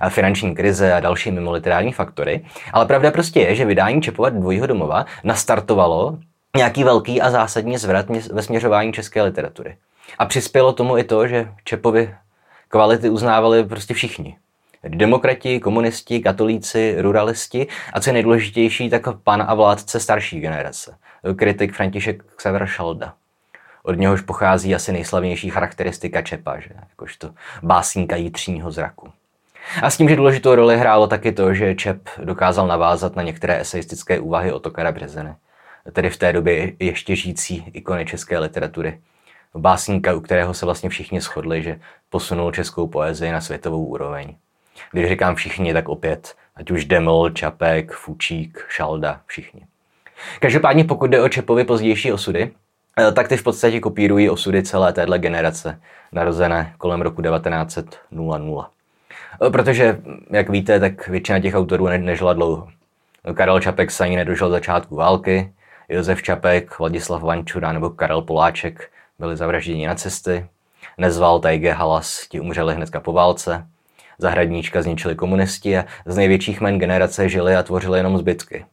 a 0.00 0.08
finanční 0.08 0.54
krize 0.54 0.92
a 0.92 1.00
další 1.00 1.30
mimoliterární 1.30 1.92
faktory. 1.92 2.44
Ale 2.72 2.86
pravda 2.86 3.10
prostě 3.10 3.40
je, 3.40 3.54
že 3.54 3.64
vydání 3.64 4.02
Čepova 4.02 4.28
dvojího 4.28 4.66
domova 4.66 5.06
nastartovalo 5.24 6.18
nějaký 6.56 6.84
velký 6.84 7.20
a 7.20 7.30
zásadní 7.30 7.78
zvrat 7.78 8.06
ve 8.32 8.42
směřování 8.42 8.92
české 8.92 9.22
literatury. 9.22 9.76
A 10.18 10.26
přispělo 10.26 10.72
tomu 10.72 10.98
i 10.98 11.04
to, 11.04 11.26
že 11.26 11.48
Čepovi 11.64 12.14
kvality 12.68 13.10
uznávali 13.10 13.64
prostě 13.64 13.94
všichni. 13.94 14.36
Demokrati, 14.88 15.60
komunisti, 15.60 16.20
katolíci, 16.20 16.96
ruralisti 16.98 17.66
a 17.92 18.00
co 18.00 18.10
je 18.10 18.14
nejdůležitější, 18.14 18.90
tak 18.90 19.02
pan 19.24 19.44
a 19.48 19.54
vládce 19.54 20.00
starší 20.00 20.40
generace. 20.40 20.96
Kritik 21.36 21.72
František 21.72 22.24
Xaver 22.36 22.66
Šalda. 22.66 23.14
Od 23.82 23.92
něhož 23.92 24.20
pochází 24.20 24.74
asi 24.74 24.92
nejslavnější 24.92 25.50
charakteristika 25.50 26.22
Čepa, 26.22 26.60
že? 26.60 26.70
jakožto 26.90 27.30
básníka 27.62 28.16
jitřního 28.16 28.70
zraku. 28.70 29.12
A 29.82 29.90
s 29.90 29.96
tím, 29.96 30.08
že 30.08 30.16
důležitou 30.16 30.54
roli 30.54 30.78
hrálo 30.78 31.06
taky 31.06 31.32
to, 31.32 31.54
že 31.54 31.74
Čep 31.74 32.08
dokázal 32.18 32.66
navázat 32.66 33.16
na 33.16 33.22
některé 33.22 33.60
eseistické 33.60 34.20
úvahy 34.20 34.52
Otokara 34.52 34.92
Březeny, 34.92 35.34
tedy 35.92 36.10
v 36.10 36.16
té 36.16 36.32
době 36.32 36.72
ještě 36.78 37.16
žijící 37.16 37.64
ikony 37.72 38.06
české 38.06 38.38
literatury. 38.38 39.00
Básníka, 39.54 40.14
u 40.14 40.20
kterého 40.20 40.54
se 40.54 40.66
vlastně 40.66 40.88
všichni 40.88 41.20
shodli, 41.20 41.62
že 41.62 41.80
posunul 42.10 42.52
českou 42.52 42.88
poezii 42.88 43.32
na 43.32 43.40
světovou 43.40 43.84
úroveň. 43.84 44.36
Když 44.90 45.08
říkám 45.08 45.34
všichni, 45.34 45.72
tak 45.72 45.88
opět, 45.88 46.34
ať 46.56 46.70
už 46.70 46.84
Deml, 46.84 47.30
Čapek, 47.30 47.92
Fučík, 47.92 48.66
Šalda, 48.68 49.20
všichni. 49.26 49.66
Každopádně 50.40 50.84
pokud 50.84 51.10
jde 51.10 51.22
o 51.22 51.28
Čepovi 51.28 51.64
pozdější 51.64 52.12
osudy, 52.12 52.50
eh, 52.98 53.12
tak 53.12 53.28
ty 53.28 53.36
v 53.36 53.42
podstatě 53.42 53.80
kopírují 53.80 54.30
osudy 54.30 54.62
celé 54.62 54.92
téhle 54.92 55.18
generace, 55.18 55.80
narozené 56.12 56.74
kolem 56.78 57.02
roku 57.02 57.22
1900. 57.22 58.00
Eh, 59.46 59.50
protože, 59.50 60.00
jak 60.30 60.48
víte, 60.48 60.80
tak 60.80 61.08
většina 61.08 61.40
těch 61.40 61.54
autorů 61.54 61.86
ne- 61.86 61.98
nežila 61.98 62.32
dlouho. 62.32 62.68
Karel 63.34 63.60
Čapek 63.60 63.90
se 63.90 64.04
ani 64.04 64.16
nedožil 64.16 64.50
začátku 64.50 64.96
války, 64.96 65.52
Josef 65.88 66.22
Čapek, 66.22 66.78
Vladislav 66.78 67.22
Vančura 67.22 67.72
nebo 67.72 67.90
Karel 67.90 68.22
Poláček 68.22 68.90
byli 69.18 69.36
zavražděni 69.36 69.86
na 69.86 69.94
cesty, 69.94 70.46
Nezval 70.98 71.40
Tajge 71.40 71.72
Halas, 71.72 72.28
ti 72.28 72.40
umřeli 72.40 72.74
hnedka 72.74 73.00
po 73.00 73.12
válce, 73.12 73.66
Zahradníčka 74.22 74.82
zničili 74.82 75.14
komunisti 75.14 75.78
a 75.78 75.84
z 76.06 76.16
největších 76.16 76.60
men 76.60 76.78
generace 76.78 77.28
žili 77.28 77.56
a 77.56 77.62
tvořili 77.62 77.98
jenom 77.98 78.18
zbytky. 78.18 78.64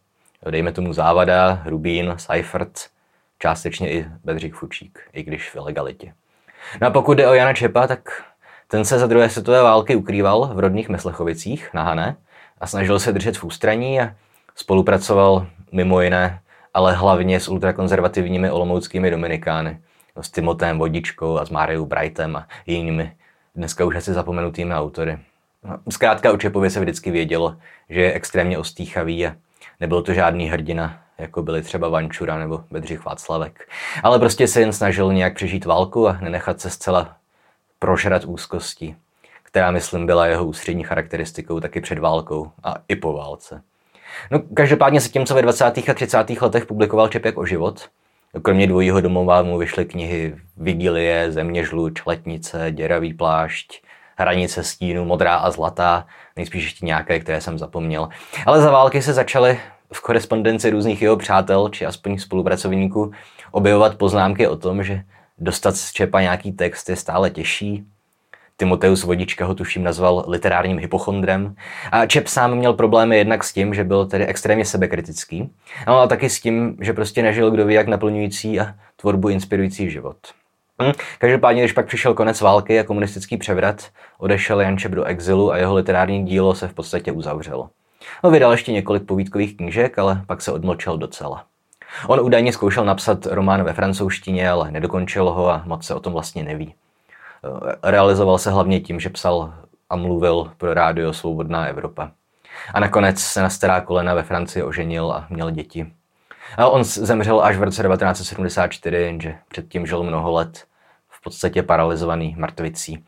Dejme 0.49 0.71
tomu 0.71 0.93
Závada, 0.93 1.61
Rubín, 1.65 2.13
Seifert, 2.17 2.79
částečně 3.39 3.91
i 3.91 4.05
Bedřich 4.23 4.53
Fučík, 4.53 4.99
i 5.13 5.23
když 5.23 5.49
v 5.49 5.55
ilegalitě. 5.55 6.13
No 6.81 6.87
a 6.87 6.89
pokud 6.89 7.13
jde 7.13 7.27
o 7.27 7.33
Jana 7.33 7.53
Čepa, 7.53 7.87
tak 7.87 8.23
ten 8.67 8.85
se 8.85 8.99
za 8.99 9.07
druhé 9.07 9.29
světové 9.29 9.61
války 9.61 9.95
ukrýval 9.95 10.51
v 10.53 10.59
rodných 10.59 10.89
Meslechovicích 10.89 11.69
na 11.73 11.83
Hané 11.83 12.15
a 12.61 12.67
snažil 12.67 12.99
se 12.99 13.11
držet 13.11 13.37
v 13.37 13.43
ústraní 13.43 14.01
a 14.01 14.15
spolupracoval 14.55 15.47
mimo 15.71 16.01
jiné, 16.01 16.39
ale 16.73 16.93
hlavně 16.93 17.39
s 17.39 17.49
ultrakonzervativními 17.49 18.51
olomouckými 18.51 19.11
dominikány, 19.11 19.79
s 20.21 20.31
Timotem 20.31 20.79
Vodičkou 20.79 21.37
a 21.37 21.45
s 21.45 21.49
Máriou 21.49 21.85
Brightem 21.85 22.35
a 22.35 22.47
jinými 22.65 23.11
dneska 23.55 23.85
už 23.85 23.95
asi 23.95 24.13
zapomenutými 24.13 24.73
autory. 24.73 25.19
No, 25.63 25.77
zkrátka 25.89 26.31
o 26.31 26.37
Čepově 26.37 26.69
se 26.69 26.79
vždycky 26.79 27.11
vědělo, 27.11 27.55
že 27.89 28.01
je 28.01 28.13
extrémně 28.13 28.57
ostýchavý 28.57 29.27
a 29.27 29.35
nebyl 29.79 30.01
to 30.01 30.13
žádný 30.13 30.49
hrdina, 30.49 31.01
jako 31.17 31.41
byli 31.41 31.61
třeba 31.61 31.89
Vančura 31.89 32.37
nebo 32.37 32.63
Bedřich 32.71 33.05
Václavek. 33.05 33.69
Ale 34.03 34.19
prostě 34.19 34.47
se 34.47 34.61
jen 34.61 34.73
snažil 34.73 35.13
nějak 35.13 35.35
přežít 35.35 35.65
válku 35.65 36.07
a 36.07 36.17
nenechat 36.21 36.61
se 36.61 36.69
zcela 36.69 37.15
prožrat 37.79 38.25
úzkosti, 38.25 38.95
která, 39.43 39.71
myslím, 39.71 40.05
byla 40.05 40.27
jeho 40.27 40.45
ústřední 40.45 40.83
charakteristikou 40.83 41.59
taky 41.59 41.81
před 41.81 41.99
válkou 41.99 42.51
a 42.63 42.75
i 42.87 42.95
po 42.95 43.13
válce. 43.13 43.61
No, 44.31 44.39
každopádně 44.53 45.01
se 45.01 45.09
tím, 45.09 45.25
co 45.25 45.35
ve 45.35 45.41
20. 45.41 45.65
a 45.65 45.93
30. 45.93 46.29
letech 46.41 46.65
publikoval 46.65 47.07
Čepek 47.07 47.37
o 47.37 47.45
život, 47.45 47.89
kromě 48.41 48.67
dvojího 48.67 49.01
domova 49.01 49.41
mu 49.41 49.57
vyšly 49.57 49.85
knihy 49.85 50.35
Vigilie, 50.57 51.31
Země 51.31 51.63
žluč, 51.63 52.05
Letnice, 52.05 52.71
Děravý 52.71 53.13
plášť, 53.13 53.81
hranice 54.19 54.63
stínu, 54.63 55.05
modrá 55.05 55.35
a 55.35 55.51
zlatá, 55.51 56.07
nejspíš 56.35 56.63
ještě 56.63 56.85
nějaké, 56.85 57.19
které 57.19 57.41
jsem 57.41 57.57
zapomněl. 57.57 58.09
Ale 58.45 58.61
za 58.61 58.71
války 58.71 59.01
se 59.01 59.13
začaly 59.13 59.59
v 59.93 60.01
korespondenci 60.01 60.69
různých 60.69 61.01
jeho 61.01 61.17
přátel, 61.17 61.69
či 61.69 61.85
aspoň 61.85 62.17
spolupracovníků, 62.17 63.11
objevovat 63.51 63.95
poznámky 63.95 64.47
o 64.47 64.55
tom, 64.55 64.83
že 64.83 65.01
dostat 65.37 65.75
z 65.75 65.91
Čepa 65.91 66.21
nějaký 66.21 66.51
text 66.51 66.89
je 66.89 66.95
stále 66.95 67.29
těžší. 67.29 67.85
Timoteus 68.57 69.03
Vodička 69.03 69.45
ho 69.45 69.55
tuším 69.55 69.83
nazval 69.83 70.25
literárním 70.27 70.79
hypochondrem. 70.79 71.55
A 71.91 72.05
Čep 72.05 72.27
sám 72.27 72.55
měl 72.55 72.73
problémy 72.73 73.17
jednak 73.17 73.43
s 73.43 73.53
tím, 73.53 73.73
že 73.73 73.83
byl 73.83 74.05
tedy 74.05 74.25
extrémně 74.25 74.65
sebekritický, 74.65 75.49
ale 75.85 76.07
taky 76.07 76.29
s 76.29 76.41
tím, 76.41 76.77
že 76.81 76.93
prostě 76.93 77.23
nežil 77.23 77.51
kdo 77.51 77.65
ví 77.65 77.73
jak 77.73 77.87
naplňující 77.87 78.59
a 78.59 78.75
tvorbu 78.95 79.29
inspirující 79.29 79.89
život. 79.89 80.17
Hm. 80.81 80.91
Každopádně, 81.17 81.61
když 81.61 81.71
pak 81.73 81.85
přišel 81.85 82.13
konec 82.13 82.41
války 82.41 82.79
a 82.79 82.83
komunistický 82.83 83.37
převrat, 83.37 83.85
odešel 84.17 84.61
Jančep 84.61 84.91
do 84.91 85.03
exilu 85.03 85.51
a 85.51 85.57
jeho 85.57 85.73
literární 85.73 86.25
dílo 86.25 86.55
se 86.55 86.67
v 86.67 86.73
podstatě 86.73 87.11
uzavřelo. 87.11 87.69
No, 88.23 88.31
vydal 88.31 88.51
ještě 88.51 88.71
několik 88.71 89.03
povídkových 89.03 89.57
knížek, 89.57 89.99
ale 89.99 90.21
pak 90.27 90.41
se 90.41 90.51
odmlčel 90.51 90.97
docela. 90.97 91.45
On 92.07 92.19
údajně 92.19 92.53
zkoušel 92.53 92.85
napsat 92.85 93.25
román 93.25 93.63
ve 93.63 93.73
francouzštině, 93.73 94.49
ale 94.49 94.71
nedokončil 94.71 95.29
ho 95.29 95.49
a 95.49 95.63
moc 95.65 95.85
se 95.85 95.95
o 95.95 95.99
tom 95.99 96.13
vlastně 96.13 96.43
neví. 96.43 96.73
Realizoval 97.83 98.37
se 98.37 98.51
hlavně 98.51 98.79
tím, 98.79 98.99
že 98.99 99.09
psal 99.09 99.53
a 99.89 99.95
mluvil 99.95 100.51
pro 100.57 100.73
rádio 100.73 101.13
Svobodná 101.13 101.67
Evropa. 101.67 102.11
A 102.73 102.79
nakonec 102.79 103.19
se 103.19 103.41
na 103.41 103.49
stará 103.49 103.81
kolena 103.81 104.13
ve 104.13 104.23
Francii 104.23 104.63
oženil 104.63 105.11
a 105.11 105.27
měl 105.29 105.51
děti. 105.51 105.91
A 106.57 106.67
on 106.67 106.83
zemřel 106.83 107.41
až 107.41 107.57
v 107.57 107.63
roce 107.63 107.83
1974, 107.83 108.95
jenže 108.95 109.35
předtím 109.47 109.85
žil 109.85 110.03
mnoho 110.03 110.31
let 110.31 110.65
v 111.19 111.23
podstatě 111.23 111.63
paralizovaný 111.63 112.35
mrtvicí. 112.37 113.03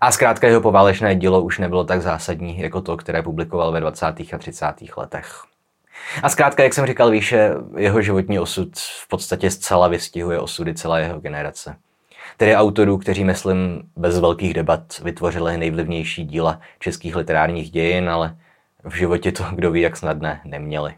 A 0.00 0.12
zkrátka 0.12 0.46
jeho 0.46 0.60
poválečné 0.60 1.14
dílo 1.14 1.42
už 1.42 1.58
nebylo 1.58 1.84
tak 1.84 2.02
zásadní 2.02 2.60
jako 2.60 2.80
to, 2.80 2.96
které 2.96 3.22
publikoval 3.22 3.72
ve 3.72 3.80
20. 3.80 4.06
a 4.06 4.38
30. 4.38 4.66
letech. 4.96 5.42
A 6.22 6.28
zkrátka, 6.28 6.62
jak 6.62 6.74
jsem 6.74 6.86
říkal 6.86 7.10
výše, 7.10 7.50
jeho 7.76 8.02
životní 8.02 8.38
osud 8.38 8.76
v 8.76 9.08
podstatě 9.08 9.50
zcela 9.50 9.88
vystihuje 9.88 10.40
osudy 10.40 10.74
celé 10.74 11.02
jeho 11.02 11.20
generace. 11.20 11.76
Tedy 12.36 12.56
autorů, 12.56 12.98
kteří, 12.98 13.24
myslím, 13.24 13.82
bez 13.96 14.18
velkých 14.18 14.54
debat 14.54 14.80
vytvořili 15.02 15.58
nejvlivnější 15.58 16.24
díla 16.24 16.60
českých 16.78 17.16
literárních 17.16 17.70
dějin, 17.70 18.10
ale 18.10 18.36
v 18.84 18.94
životě 18.94 19.32
to, 19.32 19.44
kdo 19.52 19.70
ví, 19.70 19.80
jak 19.80 19.96
snadné, 19.96 20.40
neměli. 20.44 20.94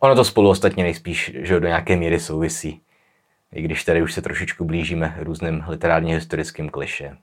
Ono 0.00 0.14
to 0.14 0.24
spolu 0.24 0.50
ostatně 0.50 0.84
nejspíš, 0.84 1.32
že 1.34 1.60
do 1.60 1.66
nějaké 1.66 1.96
míry 1.96 2.20
souvisí 2.20 2.80
i 3.52 3.62
když 3.62 3.84
tady 3.84 4.02
už 4.02 4.12
se 4.12 4.22
trošičku 4.22 4.64
blížíme 4.64 5.16
různým 5.18 5.64
literárně 5.68 6.14
historickým 6.14 6.68
kliše. 6.68 7.16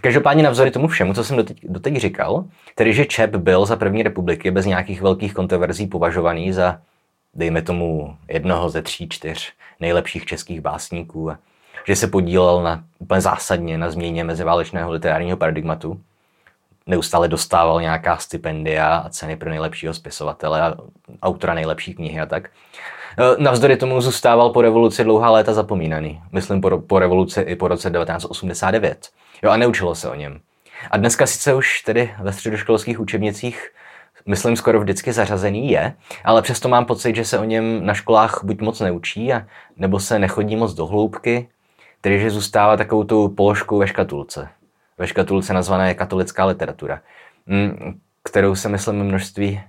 Každopádně 0.00 0.42
navzory 0.42 0.70
tomu 0.70 0.88
všemu, 0.88 1.14
co 1.14 1.24
jsem 1.24 1.36
doteď, 1.36 1.58
doteď 1.62 1.96
říkal, 1.96 2.44
tedy 2.74 2.94
že 2.94 3.04
Čep 3.04 3.36
byl 3.36 3.66
za 3.66 3.76
první 3.76 4.02
republiky 4.02 4.50
bez 4.50 4.66
nějakých 4.66 5.02
velkých 5.02 5.34
kontroverzí 5.34 5.86
považovaný 5.86 6.52
za, 6.52 6.80
dejme 7.34 7.62
tomu, 7.62 8.16
jednoho 8.28 8.70
ze 8.70 8.82
tří, 8.82 9.08
čtyř 9.08 9.52
nejlepších 9.80 10.24
českých 10.24 10.60
básníků 10.60 11.30
že 11.88 11.96
se 11.96 12.06
podílel 12.06 12.62
na, 12.62 12.84
úplně 12.98 13.20
zásadně 13.20 13.78
na 13.78 13.90
změně 13.90 14.24
meziválečného 14.24 14.90
literárního 14.92 15.36
paradigmatu. 15.36 16.00
Neustále 16.86 17.28
dostával 17.28 17.80
nějaká 17.80 18.16
stipendia 18.16 18.96
a 18.96 19.08
ceny 19.08 19.36
pro 19.36 19.50
nejlepšího 19.50 19.94
spisovatele 19.94 20.62
a 20.62 20.74
autora 21.22 21.54
nejlepší 21.54 21.94
knihy 21.94 22.20
a 22.20 22.26
tak. 22.26 22.50
E, 23.18 23.42
navzdory 23.42 23.76
tomu 23.76 24.00
zůstával 24.00 24.50
po 24.50 24.62
revoluci 24.62 25.04
dlouhá 25.04 25.30
léta 25.30 25.52
zapomínaný. 25.54 26.22
Myslím 26.32 26.60
po, 26.60 26.78
po 26.78 26.98
revoluci 26.98 27.40
i 27.40 27.56
po 27.56 27.68
roce 27.68 27.90
1989. 27.90 29.08
Jo, 29.42 29.50
a 29.50 29.56
neučilo 29.56 29.94
se 29.94 30.10
o 30.10 30.14
něm. 30.14 30.40
A 30.90 30.96
dneska 30.96 31.26
sice 31.26 31.54
už 31.54 31.82
tedy 31.82 32.14
ve 32.20 32.32
středoškolských 32.32 33.00
učebnicích 33.00 33.70
myslím 34.26 34.56
skoro 34.56 34.80
vždycky 34.80 35.12
zařazený 35.12 35.70
je, 35.70 35.94
ale 36.24 36.42
přesto 36.42 36.68
mám 36.68 36.84
pocit, 36.84 37.16
že 37.16 37.24
se 37.24 37.38
o 37.38 37.44
něm 37.44 37.86
na 37.86 37.94
školách 37.94 38.40
buď 38.44 38.60
moc 38.60 38.80
neučí, 38.80 39.32
a, 39.32 39.46
nebo 39.76 40.00
se 40.00 40.18
nechodí 40.18 40.56
moc 40.56 40.74
do 40.74 40.86
hloubky, 40.86 41.48
tedy 42.00 42.20
že 42.20 42.30
zůstává 42.30 42.76
takovou 42.76 43.04
tu 43.04 43.28
položkou 43.28 43.78
ve 43.78 43.88
škatulce. 43.88 44.48
Ve 44.98 45.06
škatulce 45.06 45.54
nazvané 45.54 45.94
katolická 45.94 46.44
literatura, 46.44 47.00
mm, 47.46 48.00
kterou 48.24 48.54
se 48.54 48.68
myslím 48.68 49.04
množství 49.04 49.60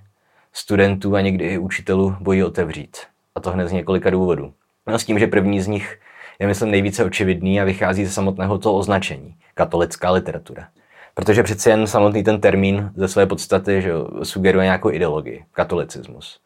studentů 0.52 1.16
a 1.16 1.20
někdy 1.20 1.44
i 1.44 1.58
učitelů 1.58 2.16
bojí 2.20 2.44
otevřít. 2.44 2.96
To 3.40 3.50
hned 3.50 3.68
z 3.68 3.72
několika 3.72 4.10
důvodů. 4.10 4.52
No 4.86 4.98
s 4.98 5.04
tím, 5.04 5.18
že 5.18 5.26
první 5.26 5.60
z 5.60 5.66
nich 5.66 6.00
je 6.38 6.46
myslím 6.46 6.70
nejvíce 6.70 7.04
očividný 7.04 7.60
a 7.60 7.64
vychází 7.64 8.04
ze 8.04 8.12
samotného 8.12 8.58
toho 8.58 8.76
označení 8.76 9.34
katolická 9.54 10.10
literatura. 10.10 10.68
Protože 11.14 11.42
přeci 11.42 11.70
jen 11.70 11.86
samotný 11.86 12.22
ten 12.22 12.40
termín 12.40 12.90
ze 12.96 13.08
své 13.08 13.26
podstaty 13.26 13.82
že 13.82 13.92
sugeruje 14.22 14.64
nějakou 14.64 14.90
ideologii, 14.90 15.44
katolicismus. 15.52 16.40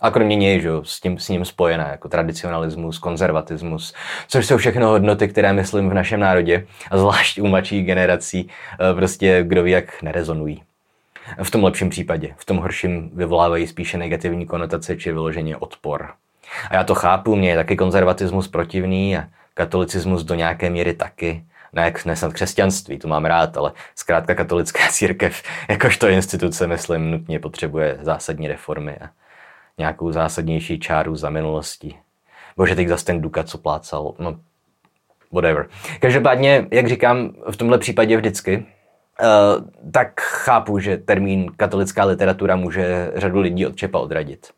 A 0.00 0.10
kromě 0.10 0.36
něj, 0.36 0.60
že 0.60 0.70
s 0.82 1.00
tím 1.00 1.18
s 1.18 1.28
ním 1.28 1.44
spojené, 1.44 1.88
jako 1.90 2.08
tradicionalismus, 2.08 2.98
konzervatismus, 2.98 3.94
což 4.28 4.46
jsou 4.46 4.56
všechno 4.56 4.88
hodnoty, 4.88 5.28
které 5.28 5.52
myslím 5.52 5.90
v 5.90 5.94
našem 5.94 6.20
národě, 6.20 6.66
a 6.90 6.98
zvlášť 6.98 7.40
u 7.40 7.46
mladších 7.46 7.86
generací, 7.86 8.48
eh, 8.90 8.94
prostě 8.94 9.44
kdo 9.46 9.62
ví, 9.62 9.70
jak 9.70 10.02
nerezonují. 10.02 10.62
V 11.42 11.50
tom 11.50 11.64
lepším 11.64 11.90
případě, 11.90 12.34
v 12.36 12.44
tom 12.44 12.56
horším 12.56 13.10
vyvolávají 13.14 13.66
spíše 13.66 13.98
negativní 13.98 14.46
konotace 14.46 14.96
či 14.96 15.12
vyloženě 15.12 15.56
odpor. 15.56 16.12
A 16.70 16.74
já 16.74 16.84
to 16.84 16.94
chápu, 16.94 17.36
mě 17.36 17.50
je 17.50 17.56
taky 17.56 17.76
konzervatismus 17.76 18.48
protivný 18.48 19.16
a 19.16 19.24
katolicismus 19.54 20.24
do 20.24 20.34
nějaké 20.34 20.70
míry 20.70 20.94
taky. 20.94 21.44
Ne, 21.72 21.82
jak 21.82 22.04
nesnad 22.04 22.32
křesťanství, 22.32 22.98
to 22.98 23.08
mám 23.08 23.24
rád, 23.24 23.56
ale 23.56 23.72
zkrátka 23.94 24.34
katolická 24.34 24.78
církev 24.90 25.42
jakožto 25.68 26.08
instituce, 26.08 26.66
myslím, 26.66 27.10
nutně 27.10 27.40
potřebuje 27.40 27.98
zásadní 28.00 28.48
reformy 28.48 28.96
a 28.96 29.08
nějakou 29.78 30.12
zásadnější 30.12 30.80
čáru 30.80 31.16
za 31.16 31.30
minulostí. 31.30 31.98
Bože, 32.56 32.74
teď 32.74 32.88
zase 32.88 33.04
ten 33.04 33.20
Duka, 33.20 33.42
co 33.44 33.58
plácal, 33.58 34.14
no, 34.18 34.38
whatever. 35.32 35.66
Každopádně, 36.00 36.66
jak 36.70 36.88
říkám, 36.88 37.30
v 37.50 37.56
tomhle 37.56 37.78
případě 37.78 38.16
vždycky, 38.16 38.56
uh, 38.56 39.90
tak 39.90 40.20
chápu, 40.20 40.78
že 40.78 40.96
termín 40.96 41.52
katolická 41.56 42.04
literatura 42.04 42.56
může 42.56 43.12
řadu 43.14 43.40
lidí 43.40 43.66
od 43.66 43.76
Čepa 43.76 43.98
odradit. 43.98 44.50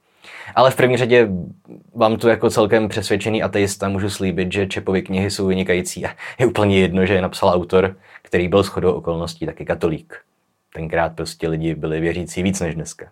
Ale 0.55 0.71
v 0.71 0.76
první 0.76 0.97
řadě 0.97 1.29
vám 1.95 2.17
tu 2.17 2.29
jako 2.29 2.50
celkem 2.50 2.88
přesvědčený 2.88 3.43
ateista 3.43 3.88
můžu 3.88 4.11
slíbit, 4.11 4.53
že 4.53 4.67
Čepovy 4.67 5.03
knihy 5.03 5.31
jsou 5.31 5.47
vynikající 5.47 6.07
a 6.07 6.11
je 6.38 6.47
úplně 6.47 6.81
jedno, 6.81 7.07
že 7.07 7.15
je 7.15 7.23
napsal 7.23 7.49
autor, 7.49 7.97
který 8.23 8.49
byl 8.49 8.62
shodou 8.62 8.93
okolností 8.93 9.47
taky 9.47 9.65
katolík. 9.65 10.21
Tenkrát 10.75 11.12
prostě 11.17 11.49
lidi 11.49 11.75
byli 11.75 12.00
věřící 12.00 12.43
víc 12.43 12.61
než 12.61 12.75
dneska. 12.75 13.07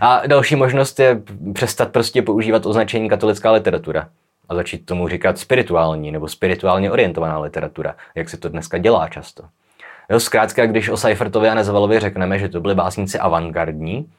A 0.00 0.26
další 0.26 0.56
možnost 0.56 1.00
je 1.00 1.22
přestat 1.52 1.92
prostě 1.92 2.22
používat 2.22 2.66
označení 2.66 3.08
katolická 3.08 3.52
literatura 3.52 4.08
a 4.48 4.54
začít 4.54 4.86
tomu 4.86 5.08
říkat 5.08 5.38
spirituální 5.38 6.12
nebo 6.12 6.28
spirituálně 6.28 6.90
orientovaná 6.90 7.38
literatura, 7.38 7.96
jak 8.14 8.28
se 8.28 8.36
to 8.36 8.48
dneska 8.48 8.78
dělá 8.78 9.08
často. 9.08 9.44
Jo, 10.10 10.20
zkrátka, 10.20 10.66
když 10.66 10.88
o 10.88 10.96
Seifertovi 10.96 11.48
a 11.48 11.54
Nezavalovi 11.54 12.00
řekneme, 12.00 12.38
že 12.38 12.48
to 12.48 12.60
byli 12.60 12.74
básníci 12.74 13.18
avantgardní, 13.18 14.10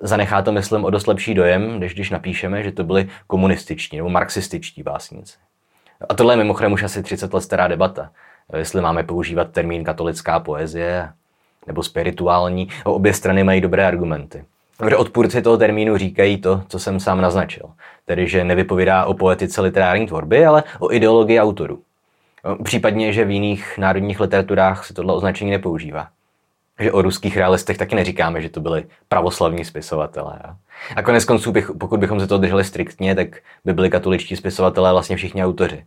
zanechá 0.00 0.42
to, 0.42 0.52
myslím, 0.52 0.84
o 0.84 0.90
dost 0.90 1.06
lepší 1.06 1.34
dojem, 1.34 1.80
než 1.80 1.94
když 1.94 2.10
napíšeme, 2.10 2.62
že 2.62 2.72
to 2.72 2.84
byli 2.84 3.08
komunističní 3.26 3.98
nebo 3.98 4.10
marxističtí 4.10 4.82
básníci. 4.82 5.38
A 6.08 6.14
tohle 6.14 6.32
je 6.32 6.38
mimochodem 6.38 6.72
už 6.72 6.82
asi 6.82 7.02
30 7.02 7.34
let 7.34 7.40
stará 7.40 7.68
debata. 7.68 8.10
Jestli 8.56 8.80
máme 8.80 9.02
používat 9.02 9.50
termín 9.50 9.84
katolická 9.84 10.40
poezie 10.40 11.08
nebo 11.66 11.82
spirituální, 11.82 12.68
obě 12.84 13.14
strany 13.14 13.44
mají 13.44 13.60
dobré 13.60 13.86
argumenty. 13.86 14.44
Protože 14.76 14.96
odpůrci 14.96 15.42
toho 15.42 15.56
termínu 15.56 15.96
říkají 15.96 16.38
to, 16.38 16.62
co 16.68 16.78
jsem 16.78 17.00
sám 17.00 17.20
naznačil. 17.20 17.70
Tedy, 18.06 18.28
že 18.28 18.44
nevypovídá 18.44 19.04
o 19.04 19.14
poetice 19.14 19.60
literární 19.60 20.06
tvorby, 20.06 20.46
ale 20.46 20.64
o 20.78 20.92
ideologii 20.92 21.40
autorů. 21.40 21.82
Případně, 22.62 23.12
že 23.12 23.24
v 23.24 23.30
jiných 23.30 23.78
národních 23.78 24.20
literaturách 24.20 24.86
se 24.86 24.94
tohle 24.94 25.14
označení 25.14 25.50
nepoužívá 25.50 26.08
že 26.80 26.92
o 26.92 27.02
ruských 27.02 27.36
realistech 27.36 27.78
taky 27.78 27.94
neříkáme, 27.94 28.42
že 28.42 28.48
to 28.48 28.60
byli 28.60 28.84
pravoslavní 29.08 29.64
spisovatelé. 29.64 30.40
A 30.96 31.02
konec 31.02 31.24
konců, 31.24 31.52
pokud 31.78 32.00
bychom 32.00 32.20
se 32.20 32.26
to 32.26 32.38
drželi 32.38 32.64
striktně, 32.64 33.14
tak 33.14 33.36
by 33.64 33.72
byli 33.72 33.90
katoličtí 33.90 34.36
spisovatelé 34.36 34.92
vlastně 34.92 35.16
všichni 35.16 35.44
autoři. 35.44 35.84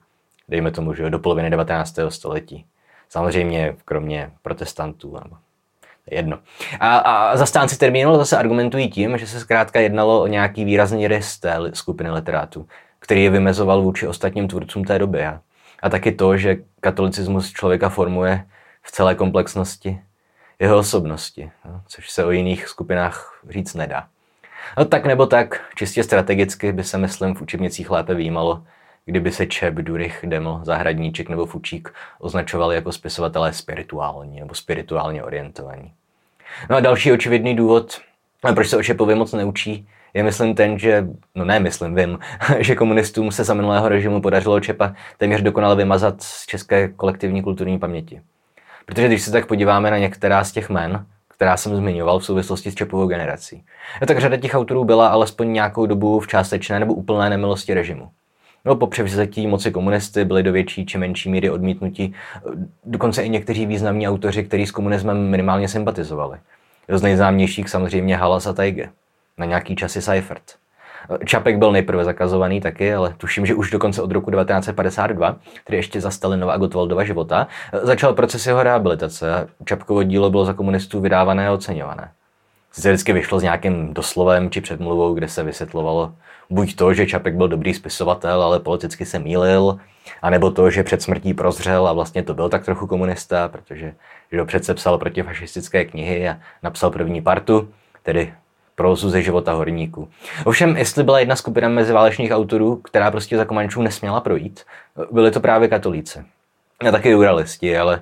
Dejme 0.49 0.71
tomu, 0.71 0.93
že 0.93 1.09
do 1.09 1.19
poloviny 1.19 1.49
19. 1.49 1.95
století. 2.09 2.65
Samozřejmě 3.09 3.75
kromě 3.85 4.31
protestantů. 4.41 5.17
Nebo 5.23 5.35
jedno. 6.11 6.39
A, 6.79 6.97
a 6.97 7.37
zastánci 7.37 7.77
termínu 7.77 8.15
zase 8.15 8.37
argumentují 8.37 8.89
tím, 8.89 9.17
že 9.17 9.27
se 9.27 9.39
zkrátka 9.39 9.79
jednalo 9.79 10.21
o 10.21 10.27
nějaký 10.27 10.65
výrazný 10.65 11.07
rys 11.07 11.39
té 11.39 11.57
skupiny 11.73 12.11
literátů, 12.11 12.67
který 12.99 13.23
je 13.23 13.29
vymezoval 13.29 13.81
vůči 13.81 14.07
ostatním 14.07 14.47
tvůrcům 14.47 14.83
té 14.83 14.99
doby. 14.99 15.25
A, 15.25 15.41
a 15.81 15.89
taky 15.89 16.11
to, 16.11 16.37
že 16.37 16.57
katolicismus 16.79 17.51
člověka 17.51 17.89
formuje 17.89 18.45
v 18.81 18.91
celé 18.91 19.15
komplexnosti 19.15 19.99
jeho 20.59 20.77
osobnosti, 20.77 21.51
no, 21.65 21.81
což 21.87 22.09
se 22.09 22.25
o 22.25 22.31
jiných 22.31 22.67
skupinách 22.67 23.41
říct 23.49 23.73
nedá. 23.73 24.07
No 24.77 24.85
tak 24.85 25.05
nebo 25.05 25.25
tak, 25.25 25.61
čistě 25.75 26.03
strategicky 26.03 26.71
by 26.71 26.83
se, 26.83 26.97
myslím, 26.97 27.35
v 27.35 27.41
učebnicích 27.41 27.89
lépe 27.89 28.15
výjímalo, 28.15 28.63
kdyby 29.05 29.31
se 29.31 29.45
Čep, 29.45 29.73
Durich, 29.73 30.25
Demo, 30.27 30.59
Zahradníček 30.63 31.29
nebo 31.29 31.45
Fučík 31.45 31.93
označovali 32.19 32.75
jako 32.75 32.91
spisovatelé 32.91 33.53
spirituální 33.53 34.39
nebo 34.39 34.53
spirituálně 34.53 35.23
orientovaní. 35.23 35.93
No 36.69 36.75
a 36.75 36.79
další 36.79 37.11
očividný 37.11 37.55
důvod, 37.55 38.01
proč 38.53 38.69
se 38.69 38.77
o 38.77 38.83
Čepovi 38.83 39.15
moc 39.15 39.33
neučí, 39.33 39.87
je 40.13 40.23
myslím 40.23 40.55
ten, 40.55 40.79
že, 40.79 41.07
no 41.35 41.45
ne 41.45 41.59
myslím, 41.59 41.95
vím, 41.95 42.19
že 42.59 42.75
komunistům 42.75 43.31
se 43.31 43.43
za 43.43 43.53
minulého 43.53 43.89
režimu 43.89 44.21
podařilo 44.21 44.59
Čepa 44.59 44.95
téměř 45.17 45.41
dokonale 45.41 45.75
vymazat 45.75 46.21
z 46.23 46.45
české 46.45 46.87
kolektivní 46.87 47.43
kulturní 47.43 47.79
paměti. 47.79 48.21
Protože 48.85 49.07
když 49.07 49.21
se 49.21 49.31
tak 49.31 49.45
podíváme 49.45 49.91
na 49.91 49.97
některá 49.97 50.43
z 50.43 50.51
těch 50.51 50.69
men, 50.69 51.05
která 51.27 51.57
jsem 51.57 51.75
zmiňoval 51.75 52.19
v 52.19 52.25
souvislosti 52.25 52.71
s 52.71 52.75
Čepovou 52.75 53.07
generací, 53.07 53.63
no 54.01 54.07
tak 54.07 54.19
řada 54.19 54.37
těch 54.37 54.55
autorů 54.55 54.85
byla 54.85 55.07
alespoň 55.07 55.53
nějakou 55.53 55.85
dobu 55.85 56.19
v 56.19 56.27
částečné 56.27 56.79
nebo 56.79 56.93
úplné 56.93 57.29
nemilosti 57.29 57.73
režimu. 57.73 58.09
No, 58.65 58.75
po 58.75 58.87
převzetí 58.87 59.47
moci 59.47 59.71
komunisty 59.71 60.25
byli 60.25 60.43
do 60.43 60.51
větší 60.51 60.85
či 60.85 60.97
menší 60.97 61.29
míry 61.29 61.49
odmítnutí 61.49 62.13
dokonce 62.85 63.23
i 63.23 63.29
někteří 63.29 63.65
významní 63.65 64.07
autoři, 64.07 64.43
kteří 64.43 64.67
s 64.67 64.71
komunismem 64.71 65.29
minimálně 65.29 65.67
sympatizovali. 65.67 66.37
Z 66.89 67.01
nejznámějších 67.01 67.69
samozřejmě 67.69 68.17
Halas 68.17 68.47
a 68.47 68.53
Tajge. 68.53 68.89
Na 69.37 69.45
nějaký 69.45 69.75
časy 69.75 70.01
Seifert. 70.01 70.43
Čapek 71.25 71.57
byl 71.57 71.71
nejprve 71.71 72.05
zakazovaný 72.05 72.61
taky, 72.61 72.93
ale 72.93 73.13
tuším, 73.17 73.45
že 73.45 73.55
už 73.55 73.71
dokonce 73.71 74.01
od 74.01 74.11
roku 74.11 74.31
1952, 74.31 75.35
tedy 75.63 75.77
ještě 75.77 76.01
za 76.01 76.11
Stalinova 76.11 76.53
a 76.53 76.57
Gotwaldova 76.57 77.03
života, 77.03 77.47
začal 77.81 78.13
proces 78.13 78.47
jeho 78.47 78.63
rehabilitace 78.63 79.47
Čapkovo 79.65 80.03
dílo 80.03 80.29
bylo 80.29 80.45
za 80.45 80.53
komunistů 80.53 81.01
vydávané 81.01 81.47
a 81.47 81.53
oceňované. 81.53 82.11
Sice 82.71 82.89
vždycky 82.89 83.13
vyšlo 83.13 83.39
s 83.39 83.43
nějakým 83.43 83.93
doslovem 83.93 84.49
či 84.49 84.61
předmluvou, 84.61 85.13
kde 85.13 85.27
se 85.27 85.43
vysvětlovalo 85.43 86.13
buď 86.49 86.75
to, 86.75 86.93
že 86.93 87.05
Čapek 87.05 87.35
byl 87.35 87.47
dobrý 87.47 87.73
spisovatel, 87.73 88.43
ale 88.43 88.59
politicky 88.59 89.05
se 89.05 89.19
mýlil, 89.19 89.77
anebo 90.21 90.51
to, 90.51 90.69
že 90.69 90.83
před 90.83 91.01
smrtí 91.01 91.33
prozřel 91.33 91.87
a 91.87 91.93
vlastně 91.93 92.23
to 92.23 92.33
byl 92.33 92.49
tak 92.49 92.65
trochu 92.65 92.87
komunista, 92.87 93.47
protože 93.47 93.93
že 94.31 94.45
přece 94.45 94.73
psal 94.73 94.97
protifašistické 94.97 95.85
knihy 95.85 96.29
a 96.29 96.37
napsal 96.63 96.91
první 96.91 97.21
partu, 97.21 97.69
tedy 98.03 98.33
prózu 98.75 99.09
ze 99.09 99.21
života 99.21 99.53
horníků. 99.53 100.09
Ovšem, 100.45 100.77
jestli 100.77 101.03
byla 101.03 101.19
jedna 101.19 101.35
skupina 101.35 101.69
meziválečných 101.69 102.31
autorů, 102.31 102.75
která 102.75 103.11
prostě 103.11 103.37
za 103.37 103.45
Komančů 103.45 103.81
nesměla 103.81 104.21
projít, 104.21 104.63
byly 105.11 105.31
to 105.31 105.39
právě 105.39 105.67
katolíci. 105.67 106.19
A 106.87 106.91
taky 106.91 107.15
uralisti, 107.15 107.77
ale 107.77 108.01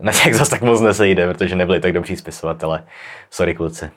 na 0.00 0.12
těch 0.12 0.34
zase 0.34 0.50
tak 0.50 0.62
moc 0.62 0.80
nesejde, 0.80 1.32
protože 1.32 1.56
nebyli 1.56 1.80
tak 1.80 1.92
dobří 1.92 2.16
spisovatelé. 2.16 2.84
Sorry 3.30 3.54
kluci. 3.54 3.90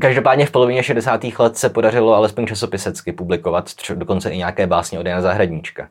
Každopádně 0.00 0.46
v 0.46 0.50
polovině 0.50 0.82
60. 0.82 1.24
let 1.38 1.56
se 1.56 1.68
podařilo 1.68 2.14
alespoň 2.14 2.46
časopisecky 2.46 3.12
publikovat 3.12 3.70
dokonce 3.94 4.30
i 4.30 4.38
nějaké 4.38 4.66
básně 4.66 4.98
od 4.98 5.06
Jana 5.06 5.20
Zahradníčka. 5.20 5.88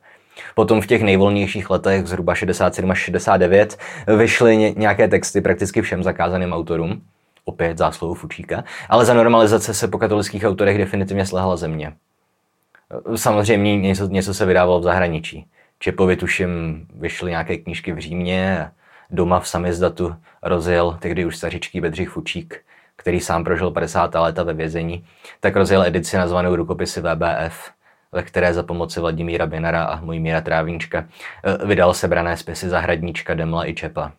Potom 0.56 0.82
v 0.82 0.88
těch 0.88 1.02
nejvolnějších 1.02 1.70
letech, 1.70 2.08
zhruba 2.08 2.36
67 2.36 2.92
až 2.92 3.00
69, 3.00 3.78
vyšly 4.18 4.74
nějaké 4.78 5.08
texty 5.08 5.42
prakticky 5.42 5.82
všem 5.82 6.04
zakázaným 6.04 6.54
autorům, 6.54 7.02
opět 7.46 7.78
zásluhu 7.78 8.14
Fučíka, 8.14 8.64
ale 8.90 9.06
za 9.06 9.14
normalizace 9.14 9.74
se 9.74 9.88
po 9.88 9.98
katolických 9.98 10.44
autorech 10.44 10.78
definitivně 10.78 11.26
slehla 11.26 11.58
země. 11.58 11.94
Samozřejmě 13.16 13.78
něco, 13.78 14.08
něco 14.08 14.34
se 14.34 14.46
vydávalo 14.46 14.80
v 14.80 14.84
zahraničí. 14.84 15.48
Čepovi 15.80 16.16
tuším 16.16 16.86
vyšly 16.96 17.32
nějaké 17.32 17.58
knížky 17.58 17.94
v 17.94 18.00
Římě, 18.00 18.72
doma 19.10 19.40
v 19.40 19.48
samizdatu 19.48 20.16
rozjel 20.44 20.98
tehdy 21.02 21.26
už 21.26 21.38
stařičký 21.38 21.82
Bedřich 21.82 22.10
Fučík, 22.10 22.62
který 22.96 23.20
sám 23.20 23.44
prožil 23.44 23.72
50. 23.72 24.16
léta 24.16 24.44
ve 24.44 24.54
vězení, 24.54 25.06
tak 25.40 25.56
rozjel 25.56 25.84
edici 25.84 26.18
nazvanou 26.18 26.56
Rukopisy 26.56 27.02
VBF, 27.02 27.72
ve 28.12 28.24
které 28.24 28.54
za 28.54 28.64
pomoci 28.64 29.00
Vladimíra 29.00 29.46
Binara 29.46 29.84
a 29.84 30.02
Mojmíra 30.02 30.42
Trávníčka 30.42 31.06
eh, 31.44 31.66
vydal 31.66 31.94
sebrané 31.94 32.38
spisy 32.38 32.70
Zahradníčka, 32.70 33.34
Demla 33.34 33.68
i 33.70 33.74
Čepa 33.74 34.12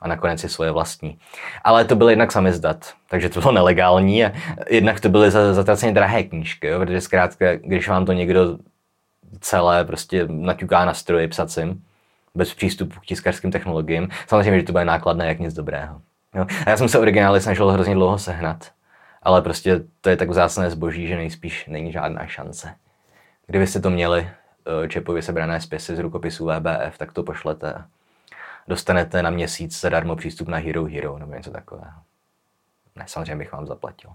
a 0.00 0.08
nakonec 0.08 0.40
si 0.40 0.48
svoje 0.48 0.70
vlastní. 0.70 1.18
Ale 1.64 1.84
to 1.84 1.96
byl 1.96 2.10
jednak 2.10 2.32
samizdat, 2.32 2.94
takže 3.10 3.28
to 3.28 3.40
bylo 3.40 3.52
nelegální 3.52 4.24
a 4.24 4.32
jednak 4.70 5.00
to 5.00 5.08
byly 5.08 5.30
zatraceně 5.30 5.92
drahé 5.92 6.22
knížky, 6.22 6.66
jo, 6.66 6.80
protože 6.80 7.00
zkrátka, 7.00 7.56
když 7.56 7.88
vám 7.88 8.06
to 8.06 8.12
někdo 8.12 8.58
celé 9.40 9.84
prostě 9.84 10.26
naťuká 10.28 10.84
na 10.84 10.94
stroji 10.94 11.28
psacím, 11.28 11.84
bez 12.34 12.54
přístupu 12.54 13.00
k 13.00 13.06
tiskařským 13.06 13.50
technologiím, 13.50 14.08
samozřejmě, 14.26 14.60
že 14.60 14.66
to 14.66 14.72
bude 14.72 14.84
nákladné 14.84 15.26
jak 15.26 15.38
nic 15.38 15.54
dobrého. 15.54 16.00
Jo. 16.34 16.46
A 16.66 16.70
já 16.70 16.76
jsem 16.76 16.88
se 16.88 16.98
originály 16.98 17.40
snažil 17.40 17.70
hrozně 17.70 17.94
dlouho 17.94 18.18
sehnat, 18.18 18.70
ale 19.22 19.42
prostě 19.42 19.80
to 20.00 20.10
je 20.10 20.16
tak 20.16 20.30
vzácné 20.30 20.70
zboží, 20.70 21.06
že 21.06 21.16
nejspíš 21.16 21.66
není 21.66 21.92
žádná 21.92 22.26
šance. 22.26 22.74
Kdybyste 23.46 23.80
to 23.80 23.90
měli, 23.90 24.28
eh, 24.84 24.88
čepově 24.88 25.22
sebrané 25.22 25.60
spisy 25.60 25.96
z 25.96 25.98
rukopisů 25.98 26.46
VBF, 26.46 26.98
tak 26.98 27.12
to 27.12 27.22
pošlete 27.22 27.72
a 27.72 27.84
dostanete 28.68 29.22
na 29.22 29.30
měsíc 29.30 29.80
zadarmo 29.80 30.16
přístup 30.16 30.48
na 30.48 30.58
Hero 30.58 30.84
Hero 30.84 31.18
nebo 31.18 31.34
něco 31.34 31.50
takového. 31.50 31.92
Ne, 32.96 33.04
samozřejmě 33.06 33.36
bych 33.36 33.52
vám 33.52 33.66
zaplatil. 33.66 34.10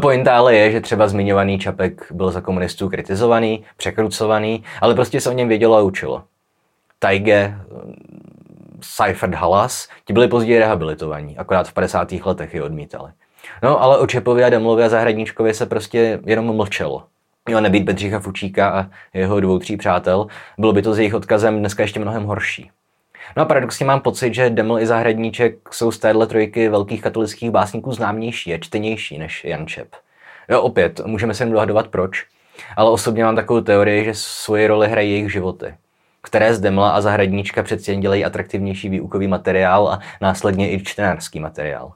Pointa 0.00 0.36
ale 0.36 0.54
je, 0.54 0.72
že 0.72 0.80
třeba 0.80 1.08
zmiňovaný 1.08 1.58
Čapek 1.58 2.12
byl 2.12 2.30
za 2.30 2.40
komunistů 2.40 2.88
kritizovaný, 2.88 3.64
překrucovaný, 3.76 4.64
ale 4.80 4.94
prostě 4.94 5.20
se 5.20 5.30
o 5.30 5.32
něm 5.32 5.48
vědělo 5.48 5.76
a 5.76 5.82
učilo. 5.82 6.24
Taige, 6.98 7.58
Seifert 8.80 9.34
Halas, 9.34 9.88
ti 10.04 10.12
byli 10.12 10.28
později 10.28 10.58
rehabilitovaní, 10.58 11.38
akorát 11.38 11.68
v 11.68 11.72
50. 11.72 12.12
letech 12.12 12.54
je 12.54 12.62
odmítali. 12.62 13.12
No, 13.62 13.82
ale 13.82 13.98
o 13.98 14.06
Čepovi 14.06 14.44
a 14.44 14.50
Demlovi 14.50 14.84
a 14.84 14.88
Zahradníčkovi 14.88 15.54
se 15.54 15.66
prostě 15.66 16.20
jenom 16.26 16.56
mlčelo. 16.56 17.04
Měl 17.46 17.60
nebýt 17.60 17.84
Bedřicha 17.84 18.20
Fučíka 18.20 18.70
a 18.70 18.86
jeho 19.14 19.40
dvou, 19.40 19.58
tří 19.58 19.76
přátel, 19.76 20.26
bylo 20.58 20.72
by 20.72 20.82
to 20.82 20.94
s 20.94 20.98
jejich 20.98 21.14
odkazem 21.14 21.58
dneska 21.58 21.82
ještě 21.82 22.00
mnohem 22.00 22.24
horší. 22.24 22.70
No 23.36 23.42
a 23.42 23.46
paradoxně 23.46 23.86
mám 23.86 24.00
pocit, 24.00 24.34
že 24.34 24.50
Deml 24.50 24.78
i 24.78 24.86
Zahradníček 24.86 25.74
jsou 25.74 25.92
z 25.92 25.98
téhle 25.98 26.26
trojky 26.26 26.68
velkých 26.68 27.02
katolických 27.02 27.50
básníků 27.50 27.92
známější 27.92 28.54
a 28.54 28.58
čtenější 28.58 29.18
než 29.18 29.44
Jan 29.44 29.66
Čep. 29.66 29.88
Jo, 30.48 30.62
opět, 30.62 31.00
můžeme 31.06 31.34
se 31.34 31.44
jen 31.44 31.52
dohadovat 31.52 31.88
proč, 31.88 32.26
ale 32.76 32.90
osobně 32.90 33.24
mám 33.24 33.36
takovou 33.36 33.60
teorii, 33.60 34.04
že 34.04 34.14
svoji 34.14 34.66
roli 34.66 34.88
hrají 34.88 35.10
jejich 35.10 35.32
životy 35.32 35.74
které 36.22 36.54
z 36.54 36.60
Demla 36.60 36.90
a 36.90 37.00
Zahradníčka 37.00 37.62
přeci 37.62 37.90
jen 37.90 38.00
dělají 38.00 38.24
atraktivnější 38.24 38.88
výukový 38.88 39.28
materiál 39.28 39.88
a 39.88 40.00
následně 40.20 40.72
i 40.72 40.84
čtenářský 40.84 41.40
materiál. 41.40 41.92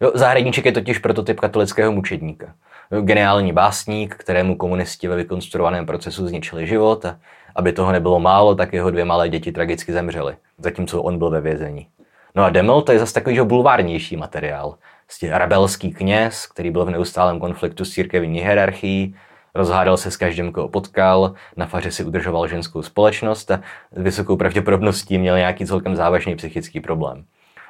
Jo, 0.00 0.12
Zahradníček 0.14 0.64
je 0.64 0.72
totiž 0.72 0.98
prototyp 0.98 1.40
katolického 1.40 1.92
mučedníka. 1.92 2.54
Jo, 2.90 3.02
geniální 3.02 3.52
básník, 3.52 4.14
kterému 4.14 4.56
komunisti 4.56 5.08
ve 5.08 5.16
vykonstruovaném 5.16 5.86
procesu 5.86 6.28
zničili 6.28 6.66
život 6.66 7.04
a 7.04 7.18
aby 7.56 7.72
toho 7.72 7.92
nebylo 7.92 8.20
málo, 8.20 8.54
tak 8.54 8.72
jeho 8.72 8.90
dvě 8.90 9.04
malé 9.04 9.28
děti 9.28 9.52
tragicky 9.52 9.92
zemřely, 9.92 10.36
zatímco 10.58 11.02
on 11.02 11.18
byl 11.18 11.30
ve 11.30 11.40
vězení. 11.40 11.86
No 12.34 12.44
a 12.44 12.50
Demel 12.50 12.82
to 12.82 12.92
je 12.92 12.98
zase 12.98 13.14
takový 13.14 13.40
bulvárnější 13.40 14.16
materiál. 14.16 14.74
Prostě 15.06 15.38
rebelský 15.38 15.92
kněz, 15.92 16.46
který 16.46 16.70
byl 16.70 16.84
v 16.84 16.90
neustálém 16.90 17.40
konfliktu 17.40 17.84
s 17.84 17.90
církevní 17.90 18.40
hierarchií, 18.40 19.16
rozhádal 19.54 19.96
se 19.96 20.10
s 20.10 20.16
každým, 20.16 20.52
koho 20.52 20.68
potkal, 20.68 21.34
na 21.56 21.66
faře 21.66 21.90
si 21.90 22.04
udržoval 22.04 22.48
ženskou 22.48 22.82
společnost 22.82 23.50
a 23.50 23.60
s 23.92 24.02
vysokou 24.02 24.36
pravděpodobností 24.36 25.18
měl 25.18 25.38
nějaký 25.38 25.66
celkem 25.66 25.96
závažný 25.96 26.36
psychický 26.36 26.80
problém. 26.80 27.24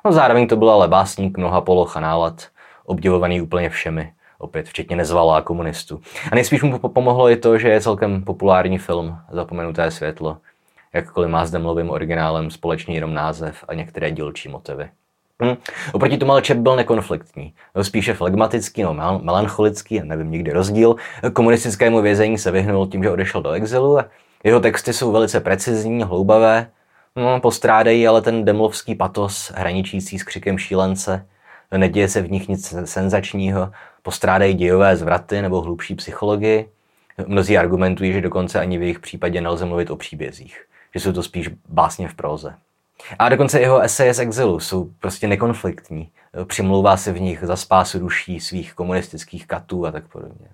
No 0.05 0.13
zároveň 0.13 0.47
to 0.49 0.57
byl 0.57 0.71
ale 0.71 0.89
básník 0.89 1.39
mnoha 1.39 1.61
poloch 1.61 1.97
a 1.97 2.01
nálad, 2.01 2.47
obdivovaný 2.85 3.41
úplně 3.41 3.71
všemi, 3.71 4.13
opět 4.39 4.69
včetně 4.69 4.97
nezvalá 4.97 5.43
komunistů. 5.43 6.01
A 6.33 6.35
nejspíš 6.35 6.63
mu 6.63 6.79
pomohlo 6.79 7.31
i 7.31 7.37
to, 7.37 7.59
že 7.59 7.69
je 7.69 7.81
celkem 7.81 8.23
populární 8.23 8.79
film 8.79 9.19
Zapomenuté 9.31 9.91
světlo, 9.91 10.39
jakkoliv 10.93 11.31
má 11.31 11.47
s 11.47 11.51
Demlovým 11.51 11.91
originálem 11.91 12.51
společný 12.51 12.95
jenom 12.95 13.15
název 13.15 13.65
a 13.69 13.75
některé 13.75 14.11
dílčí 14.11 14.49
motivy. 14.49 14.91
Hm. 15.43 15.57
Oproti 15.93 16.19
tomu 16.19 16.33
ale 16.33 16.43
Čep 16.43 16.59
byl 16.59 16.77
nekonfliktní. 16.77 17.55
Spíše 17.83 18.15
flegmatický, 18.15 18.83
no, 18.83 19.21
melancholický, 19.23 20.01
nevím 20.05 20.31
nikdy 20.31 20.53
rozdíl. 20.53 20.97
Komunistickému 21.33 22.03
vězení 22.03 22.39
se 22.39 22.51
vyhnul 22.51 22.87
tím, 22.87 23.03
že 23.03 23.11
odešel 23.11 23.43
do 23.43 23.51
exilu 23.51 23.99
a 23.99 24.05
jeho 24.45 24.61
texty 24.61 24.93
jsou 24.93 25.13
velice 25.13 25.41
precizní, 25.41 26.03
hloubavé. 26.03 26.71
No, 27.17 27.41
postrádají 27.41 28.09
ale 28.09 28.23
ten 28.23 28.45
demlovský 28.45 28.95
patos, 28.95 29.53
hraničící 29.57 30.19
s 30.19 30.23
křikem 30.23 30.59
šílence. 30.59 31.27
Neděje 31.77 32.09
se 32.09 32.23
v 32.23 32.31
nich 32.31 32.49
nic 32.49 32.75
senzačního, 32.85 33.71
postrádají 34.07 34.55
dějové 34.55 34.97
zvraty 34.97 35.43
nebo 35.43 35.61
hlubší 35.61 35.95
psychologii. 35.95 36.69
Mnozí 37.27 37.59
argumentují, 37.59 38.13
že 38.13 38.21
dokonce 38.21 38.61
ani 38.61 38.79
v 38.79 38.83
jejich 38.83 39.01
případě 39.01 39.41
nelze 39.41 39.65
mluvit 39.65 39.91
o 39.91 39.97
příbězích, 39.97 40.65
že 40.95 41.01
jsou 41.01 41.13
to 41.13 41.23
spíš 41.23 41.51
básně 41.69 42.09
v 42.09 42.15
próze. 42.15 42.55
A 43.19 43.29
dokonce 43.29 43.61
jeho 43.61 43.81
eseje 43.81 44.15
z 44.15 44.19
exilu 44.19 44.61
jsou 44.61 44.91
prostě 45.01 45.29
nekonfliktní. 45.29 46.11
Přimlouvá 46.45 46.97
se 46.97 47.13
v 47.13 47.21
nich 47.21 47.45
za 47.45 47.57
spásu 47.57 47.99
duší 47.99 48.41
svých 48.41 48.75
komunistických 48.75 49.47
katů 49.47 49.87
a 49.87 49.91
tak 49.91 50.09
podobně. 50.09 50.47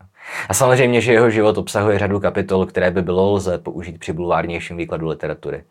A 0.49 0.55
samozřejmě, 0.55 1.01
že 1.01 1.13
jeho 1.13 1.31
život 1.31 1.59
obsahuje 1.59 1.99
řadu 1.99 2.21
kapitol, 2.21 2.67
které 2.67 2.91
by 2.91 3.03
bylo 3.03 3.33
lze 3.33 3.59
použít 3.59 3.99
při 3.99 4.13
bulvárnějším 4.13 4.77
výkladu 4.77 5.09
literatury. 5.09 5.65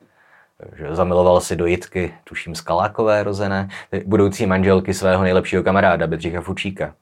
Že 0.76 0.96
zamiloval 0.96 1.41
si 1.41 1.56
do 1.56 1.65
Jitky, 1.65 2.13
tuším 2.24 2.56
Skalákové 2.56 3.24
rozené, 3.24 3.70
budoucí 4.06 4.46
manželky 4.46 4.94
svého 4.94 5.24
nejlepšího 5.24 5.63
kamaráda 5.63 6.08
Bedřicha 6.08 6.41
Fučíka. 6.41 6.94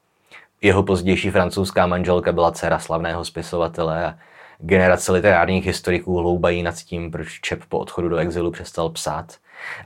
Jeho 0.62 0.82
pozdější 0.82 1.30
francouzská 1.30 1.86
manželka 1.86 2.32
byla 2.32 2.52
dcera 2.52 2.78
slavného 2.78 3.24
spisovatele 3.24 4.04
a 4.04 4.14
generace 4.58 5.12
literárních 5.12 5.66
historiků 5.66 6.16
hloubají 6.16 6.62
nad 6.62 6.74
tím, 6.74 7.10
proč 7.10 7.40
Čep 7.40 7.60
po 7.68 7.78
odchodu 7.78 8.08
do 8.08 8.16
exilu 8.16 8.50
přestal 8.50 8.88
psát. 8.88 9.36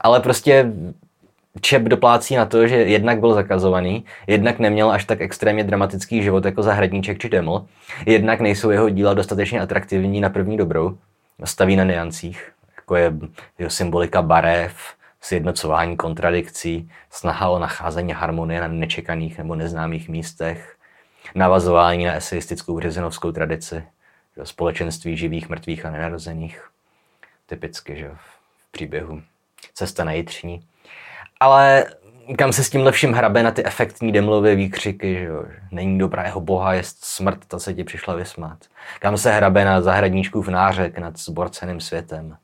Ale 0.01 0.21
prostě 0.21 0.73
Čep 1.61 1.83
doplácí 1.83 2.37
na 2.37 2.45
to, 2.45 2.67
že 2.67 2.77
jednak 2.77 3.21
byl 3.21 3.35
zakazovaný, 3.35 4.05
jednak 4.27 4.59
neměl 4.59 4.91
až 4.91 5.05
tak 5.05 5.21
extrémně 5.21 5.65
dramatický 5.65 6.23
život 6.23 6.45
jako 6.45 6.63
Zahradníček 6.63 7.19
či 7.19 7.29
Deml, 7.29 7.65
jednak 8.07 8.41
nejsou 8.41 8.71
jeho 8.71 8.89
díla 8.89 9.15
dostatečně 9.15 9.61
atraktivní 9.61 10.21
na 10.21 10.31
první 10.31 10.57
dobrou, 10.57 10.97
staví 11.45 11.77
na 11.77 11.85
niancích, 11.85 12.53
jako 12.77 12.97
je 12.97 13.13
jeho 13.59 13.71
symbolika 13.71 14.23
barev, 14.23 14.94
sjednocování 15.25 15.97
kontradikcí, 15.97 16.91
snaha 17.11 17.49
o 17.49 17.59
nacházení 17.59 18.13
harmonie 18.13 18.61
na 18.61 18.69
nečekaných 18.69 19.39
nebo 19.39 19.55
neznámých 19.55 20.09
místech, 20.09 20.77
navazování 21.35 22.05
na 22.05 22.15
eseistickou 22.15 22.77
březinovskou 22.77 23.33
tradici, 23.33 23.85
že 24.37 24.47
společenství 24.47 25.17
živých, 25.17 25.49
mrtvých 25.49 25.87
a 25.87 25.91
nenarozených. 25.91 26.69
Typicky, 27.47 27.97
že 27.97 28.11
v 28.15 28.73
příběhu 28.73 29.23
cesta 29.75 30.05
na 30.05 30.13
jitřní. 30.13 30.67
Ale 31.41 31.87
kam 32.39 32.53
se 32.53 32.65
s 32.65 32.71
tím 32.71 32.81
lepším 32.81 33.13
hrabe 33.13 33.43
na 33.43 33.51
ty 33.51 33.65
efektní 33.65 34.13
demlové 34.13 34.55
výkřiky, 34.55 35.15
že 35.15 35.25
jo, 35.25 35.45
není 35.71 35.99
dobrá 35.99 36.23
jeho 36.23 36.41
boha, 36.41 36.75
je 36.75 36.83
smrt, 36.85 37.45
ta 37.47 37.59
se 37.59 37.75
ti 37.75 37.85
přišla 37.85 38.15
vysmát. 38.15 38.59
Kam 39.01 39.17
se 39.17 39.33
hrabe 39.33 39.65
na 39.65 39.81
zahradníčku 39.81 40.43
v 40.43 40.51
nářek 40.51 40.99
nad 40.99 41.19
zborceným 41.19 41.81
světem. 41.81 42.37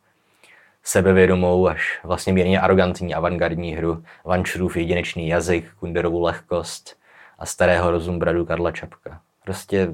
Sebevědomou 0.85 1.69
až 1.69 2.01
vlastně 2.05 2.33
mírně 2.33 2.61
arrogantní 2.61 3.15
avantgardní 3.15 3.73
hru, 3.73 4.05
Vančurův 4.25 4.77
jedinečný 4.77 5.29
jazyk, 5.29 5.65
Kunderovu 5.81 6.23
lehkost 6.23 6.97
a 7.39 7.47
starého 7.47 7.91
rozum 7.91 8.19
bradu 8.19 8.45
Karla 8.47 8.73
Čapka. 8.73 9.21
Prostě 9.45 9.93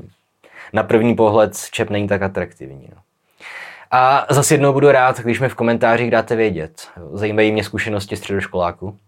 na 0.72 0.82
první 0.82 1.14
pohled 1.14 1.56
Čep 1.70 1.90
není 1.90 2.08
tak 2.08 2.22
atraktivní. 2.22 2.88
No. 2.94 3.02
A 3.90 4.26
zase 4.30 4.54
jednou 4.54 4.72
budu 4.72 4.90
rád, 4.90 5.20
když 5.20 5.40
mi 5.40 5.48
v 5.48 5.54
komentářích 5.54 6.10
dáte 6.10 6.36
vědět. 6.36 6.88
Zajímají 7.12 7.52
mě 7.52 7.64
zkušenosti 7.64 8.16
středoškoláků, 8.16 8.98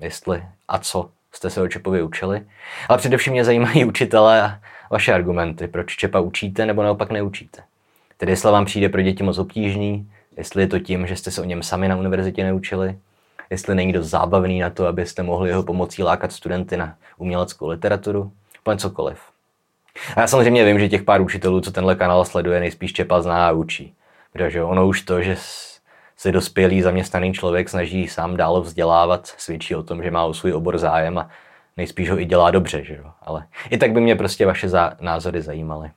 jestli 0.00 0.42
a 0.68 0.78
co 0.78 1.10
jste 1.32 1.50
se 1.50 1.62
o 1.62 1.68
Čepovi 1.68 2.02
učili. 2.02 2.42
Ale 2.88 2.98
především 2.98 3.32
mě 3.32 3.44
zajímají 3.44 3.84
učitelé 3.84 4.42
a 4.42 4.60
vaše 4.90 5.12
argumenty, 5.12 5.68
proč 5.68 5.96
Čepa 5.96 6.20
učíte 6.20 6.66
nebo 6.66 6.82
naopak 6.82 7.10
neučíte. 7.10 7.62
Tedy 8.16 8.32
jestli 8.32 8.50
vám 8.50 8.64
přijde 8.64 8.88
pro 8.88 9.02
děti 9.02 9.22
moc 9.22 9.38
obtížný, 9.38 10.10
jestli 10.36 10.62
je 10.62 10.66
to 10.66 10.78
tím, 10.78 11.06
že 11.06 11.16
jste 11.16 11.30
se 11.30 11.40
o 11.40 11.44
něm 11.44 11.62
sami 11.62 11.88
na 11.88 11.96
univerzitě 11.96 12.44
neučili, 12.44 12.98
jestli 13.50 13.74
není 13.74 13.92
dost 13.92 14.06
zábavný 14.06 14.60
na 14.60 14.70
to, 14.70 14.86
abyste 14.86 15.22
mohli 15.22 15.48
jeho 15.48 15.62
pomocí 15.62 16.02
lákat 16.02 16.32
studenty 16.32 16.76
na 16.76 16.94
uměleckou 17.16 17.68
literaturu, 17.68 18.32
úplně 18.60 18.78
cokoliv. 18.78 19.18
A 20.16 20.20
já 20.20 20.26
samozřejmě 20.26 20.64
vím, 20.64 20.78
že 20.78 20.88
těch 20.88 21.02
pár 21.02 21.20
učitelů, 21.20 21.60
co 21.60 21.72
tenhle 21.72 21.94
kanál 21.94 22.24
sleduje, 22.24 22.60
nejspíš 22.60 22.92
Čepa 22.92 23.20
zná 23.20 23.48
a 23.48 23.52
učí. 23.52 23.94
Protože 24.32 24.62
ono 24.62 24.86
už 24.86 25.02
to, 25.02 25.22
že 25.22 25.36
se 26.16 26.32
dospělý 26.32 26.82
zaměstnaný 26.82 27.32
člověk 27.32 27.68
snaží 27.68 28.08
sám 28.08 28.36
dál 28.36 28.60
vzdělávat, 28.60 29.26
svědčí 29.26 29.74
o 29.74 29.82
tom, 29.82 30.02
že 30.02 30.10
má 30.10 30.24
o 30.24 30.34
svůj 30.34 30.52
obor 30.52 30.78
zájem 30.78 31.18
a 31.18 31.30
nejspíš 31.76 32.10
ho 32.10 32.20
i 32.20 32.24
dělá 32.24 32.50
dobře, 32.50 32.84
že 32.84 32.96
jo. 32.96 33.10
Ale 33.22 33.46
i 33.70 33.78
tak 33.78 33.92
by 33.92 34.00
mě 34.00 34.16
prostě 34.16 34.46
vaše 34.46 34.68
názory 35.00 35.42
zajímaly. 35.42 35.90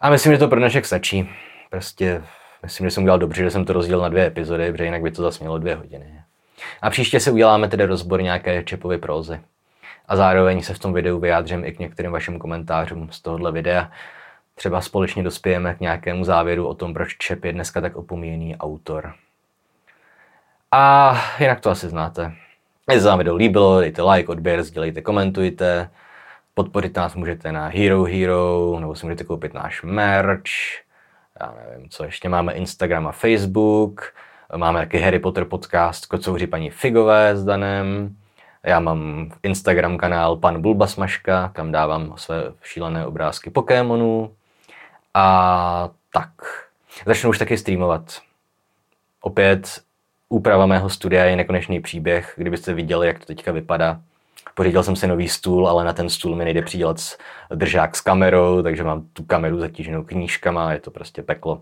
A 0.00 0.10
myslím, 0.10 0.32
že 0.32 0.38
to 0.38 0.48
pro 0.48 0.58
dnešek 0.58 0.86
stačí. 0.86 1.30
Prostě 1.70 2.22
myslím, 2.62 2.86
že 2.86 2.90
jsem 2.90 3.02
udělal 3.02 3.18
dobře, 3.18 3.42
že 3.42 3.50
jsem 3.50 3.64
to 3.64 3.72
rozdělil 3.72 4.02
na 4.02 4.08
dvě 4.08 4.26
epizody, 4.26 4.72
protože 4.72 4.84
jinak 4.84 5.02
by 5.02 5.10
to 5.10 5.22
zase 5.22 5.44
mělo 5.44 5.58
dvě 5.58 5.74
hodiny. 5.74 6.20
A 6.82 6.90
příště 6.90 7.20
si 7.20 7.30
uděláme 7.30 7.68
tedy 7.68 7.84
rozbor 7.84 8.22
nějaké 8.22 8.64
čepovy 8.64 8.98
prózy. 8.98 9.40
A 10.08 10.16
zároveň 10.16 10.62
se 10.62 10.74
v 10.74 10.78
tom 10.78 10.92
videu 10.92 11.18
vyjádřím 11.18 11.64
i 11.64 11.72
k 11.72 11.78
některým 11.78 12.12
vašim 12.12 12.38
komentářům 12.38 13.08
z 13.10 13.20
tohohle 13.20 13.52
videa. 13.52 13.90
Třeba 14.54 14.80
společně 14.80 15.22
dospějeme 15.22 15.74
k 15.74 15.80
nějakému 15.80 16.24
závěru 16.24 16.66
o 16.66 16.74
tom, 16.74 16.94
proč 16.94 17.16
Čep 17.16 17.44
je 17.44 17.52
dneska 17.52 17.80
tak 17.80 17.96
opomíjený 17.96 18.56
autor. 18.56 19.12
A 20.72 21.14
jinak 21.38 21.60
to 21.60 21.70
asi 21.70 21.88
znáte. 21.88 22.32
Jestli 22.90 23.08
vám 23.08 23.18
video 23.18 23.36
líbilo, 23.36 23.80
dejte 23.80 24.02
like, 24.02 24.28
odběr, 24.28 24.62
sdělejte, 24.62 25.02
komentujte. 25.02 25.90
Podporit 26.54 26.96
nás 26.96 27.14
můžete 27.14 27.52
na 27.52 27.66
Hero 27.66 28.04
Hero, 28.04 28.76
nebo 28.80 28.94
si 28.94 29.06
můžete 29.06 29.24
koupit 29.24 29.54
náš 29.54 29.82
merch. 29.82 30.42
Já 31.40 31.54
nevím, 31.64 31.88
co 31.88 32.04
ještě 32.04 32.28
máme 32.28 32.52
Instagram 32.52 33.06
a 33.06 33.12
Facebook. 33.12 34.14
Máme 34.56 34.80
taky 34.80 34.98
Harry 34.98 35.18
Potter 35.18 35.44
podcast 35.44 36.06
Kocouři 36.06 36.46
paní 36.46 36.70
Figové 36.70 37.36
s 37.36 37.44
Danem. 37.44 38.16
Já 38.62 38.80
mám 38.80 39.30
Instagram 39.42 39.98
kanál 39.98 40.36
Pan 40.36 40.62
Bulbasmaška, 40.62 41.48
kam 41.48 41.72
dávám 41.72 42.12
své 42.16 42.36
šílené 42.62 43.06
obrázky 43.06 43.50
Pokémonů. 43.50 44.34
A 45.14 45.90
tak. 46.12 46.30
Začnu 47.06 47.30
už 47.30 47.38
taky 47.38 47.58
streamovat. 47.58 48.20
Opět 49.20 49.80
úprava 50.28 50.66
mého 50.66 50.90
studia 50.90 51.24
je 51.24 51.36
nekonečný 51.36 51.80
příběh. 51.80 52.32
Kdybyste 52.36 52.74
viděli, 52.74 53.06
jak 53.06 53.18
to 53.18 53.24
teďka 53.24 53.52
vypadá, 53.52 54.00
Pořídil 54.54 54.82
jsem 54.82 54.96
si 54.96 55.06
nový 55.06 55.28
stůl, 55.28 55.68
ale 55.68 55.84
na 55.84 55.92
ten 55.92 56.08
stůl 56.08 56.36
mi 56.36 56.44
nejde 56.44 56.62
přidělat 56.62 56.96
držák 57.54 57.96
s 57.96 58.00
kamerou, 58.00 58.62
takže 58.62 58.84
mám 58.84 59.06
tu 59.12 59.24
kameru 59.24 59.58
zatíženou 59.58 60.04
knížkama, 60.04 60.72
je 60.72 60.80
to 60.80 60.90
prostě 60.90 61.22
peklo. 61.22 61.60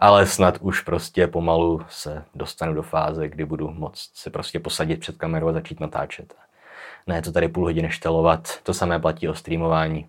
Ale 0.00 0.26
snad 0.26 0.58
už 0.60 0.80
prostě 0.80 1.26
pomalu 1.26 1.80
se 1.88 2.24
dostanu 2.34 2.74
do 2.74 2.82
fáze, 2.82 3.28
kdy 3.28 3.44
budu 3.44 3.70
moct 3.70 4.10
se 4.14 4.30
prostě 4.30 4.60
posadit 4.60 5.00
před 5.00 5.16
kamerou 5.16 5.48
a 5.48 5.52
začít 5.52 5.80
natáčet. 5.80 6.34
Ne 7.06 7.22
to 7.22 7.32
tady 7.32 7.48
půl 7.48 7.64
hodiny 7.64 7.90
štelovat, 7.90 8.48
to 8.62 8.74
samé 8.74 8.98
platí 8.98 9.28
o 9.28 9.34
streamování. 9.34 10.06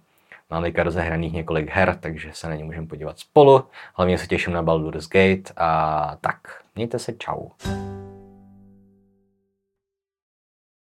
Mám 0.49 0.63
teďka 0.63 0.83
rozehraných 0.83 1.33
několik 1.33 1.69
her, 1.69 1.97
takže 1.99 2.29
se 2.33 2.49
na 2.49 2.55
ně 2.55 2.63
můžeme 2.63 2.87
podívat 2.87 3.19
spolu. 3.19 3.63
Hlavně 3.93 4.17
se 4.17 4.27
těším 4.27 4.53
na 4.53 4.63
Baldur's 4.63 5.09
Gate 5.09 5.53
a 5.57 6.17
tak, 6.21 6.39
mějte 6.75 6.99
se, 6.99 7.13
čau. 7.13 7.49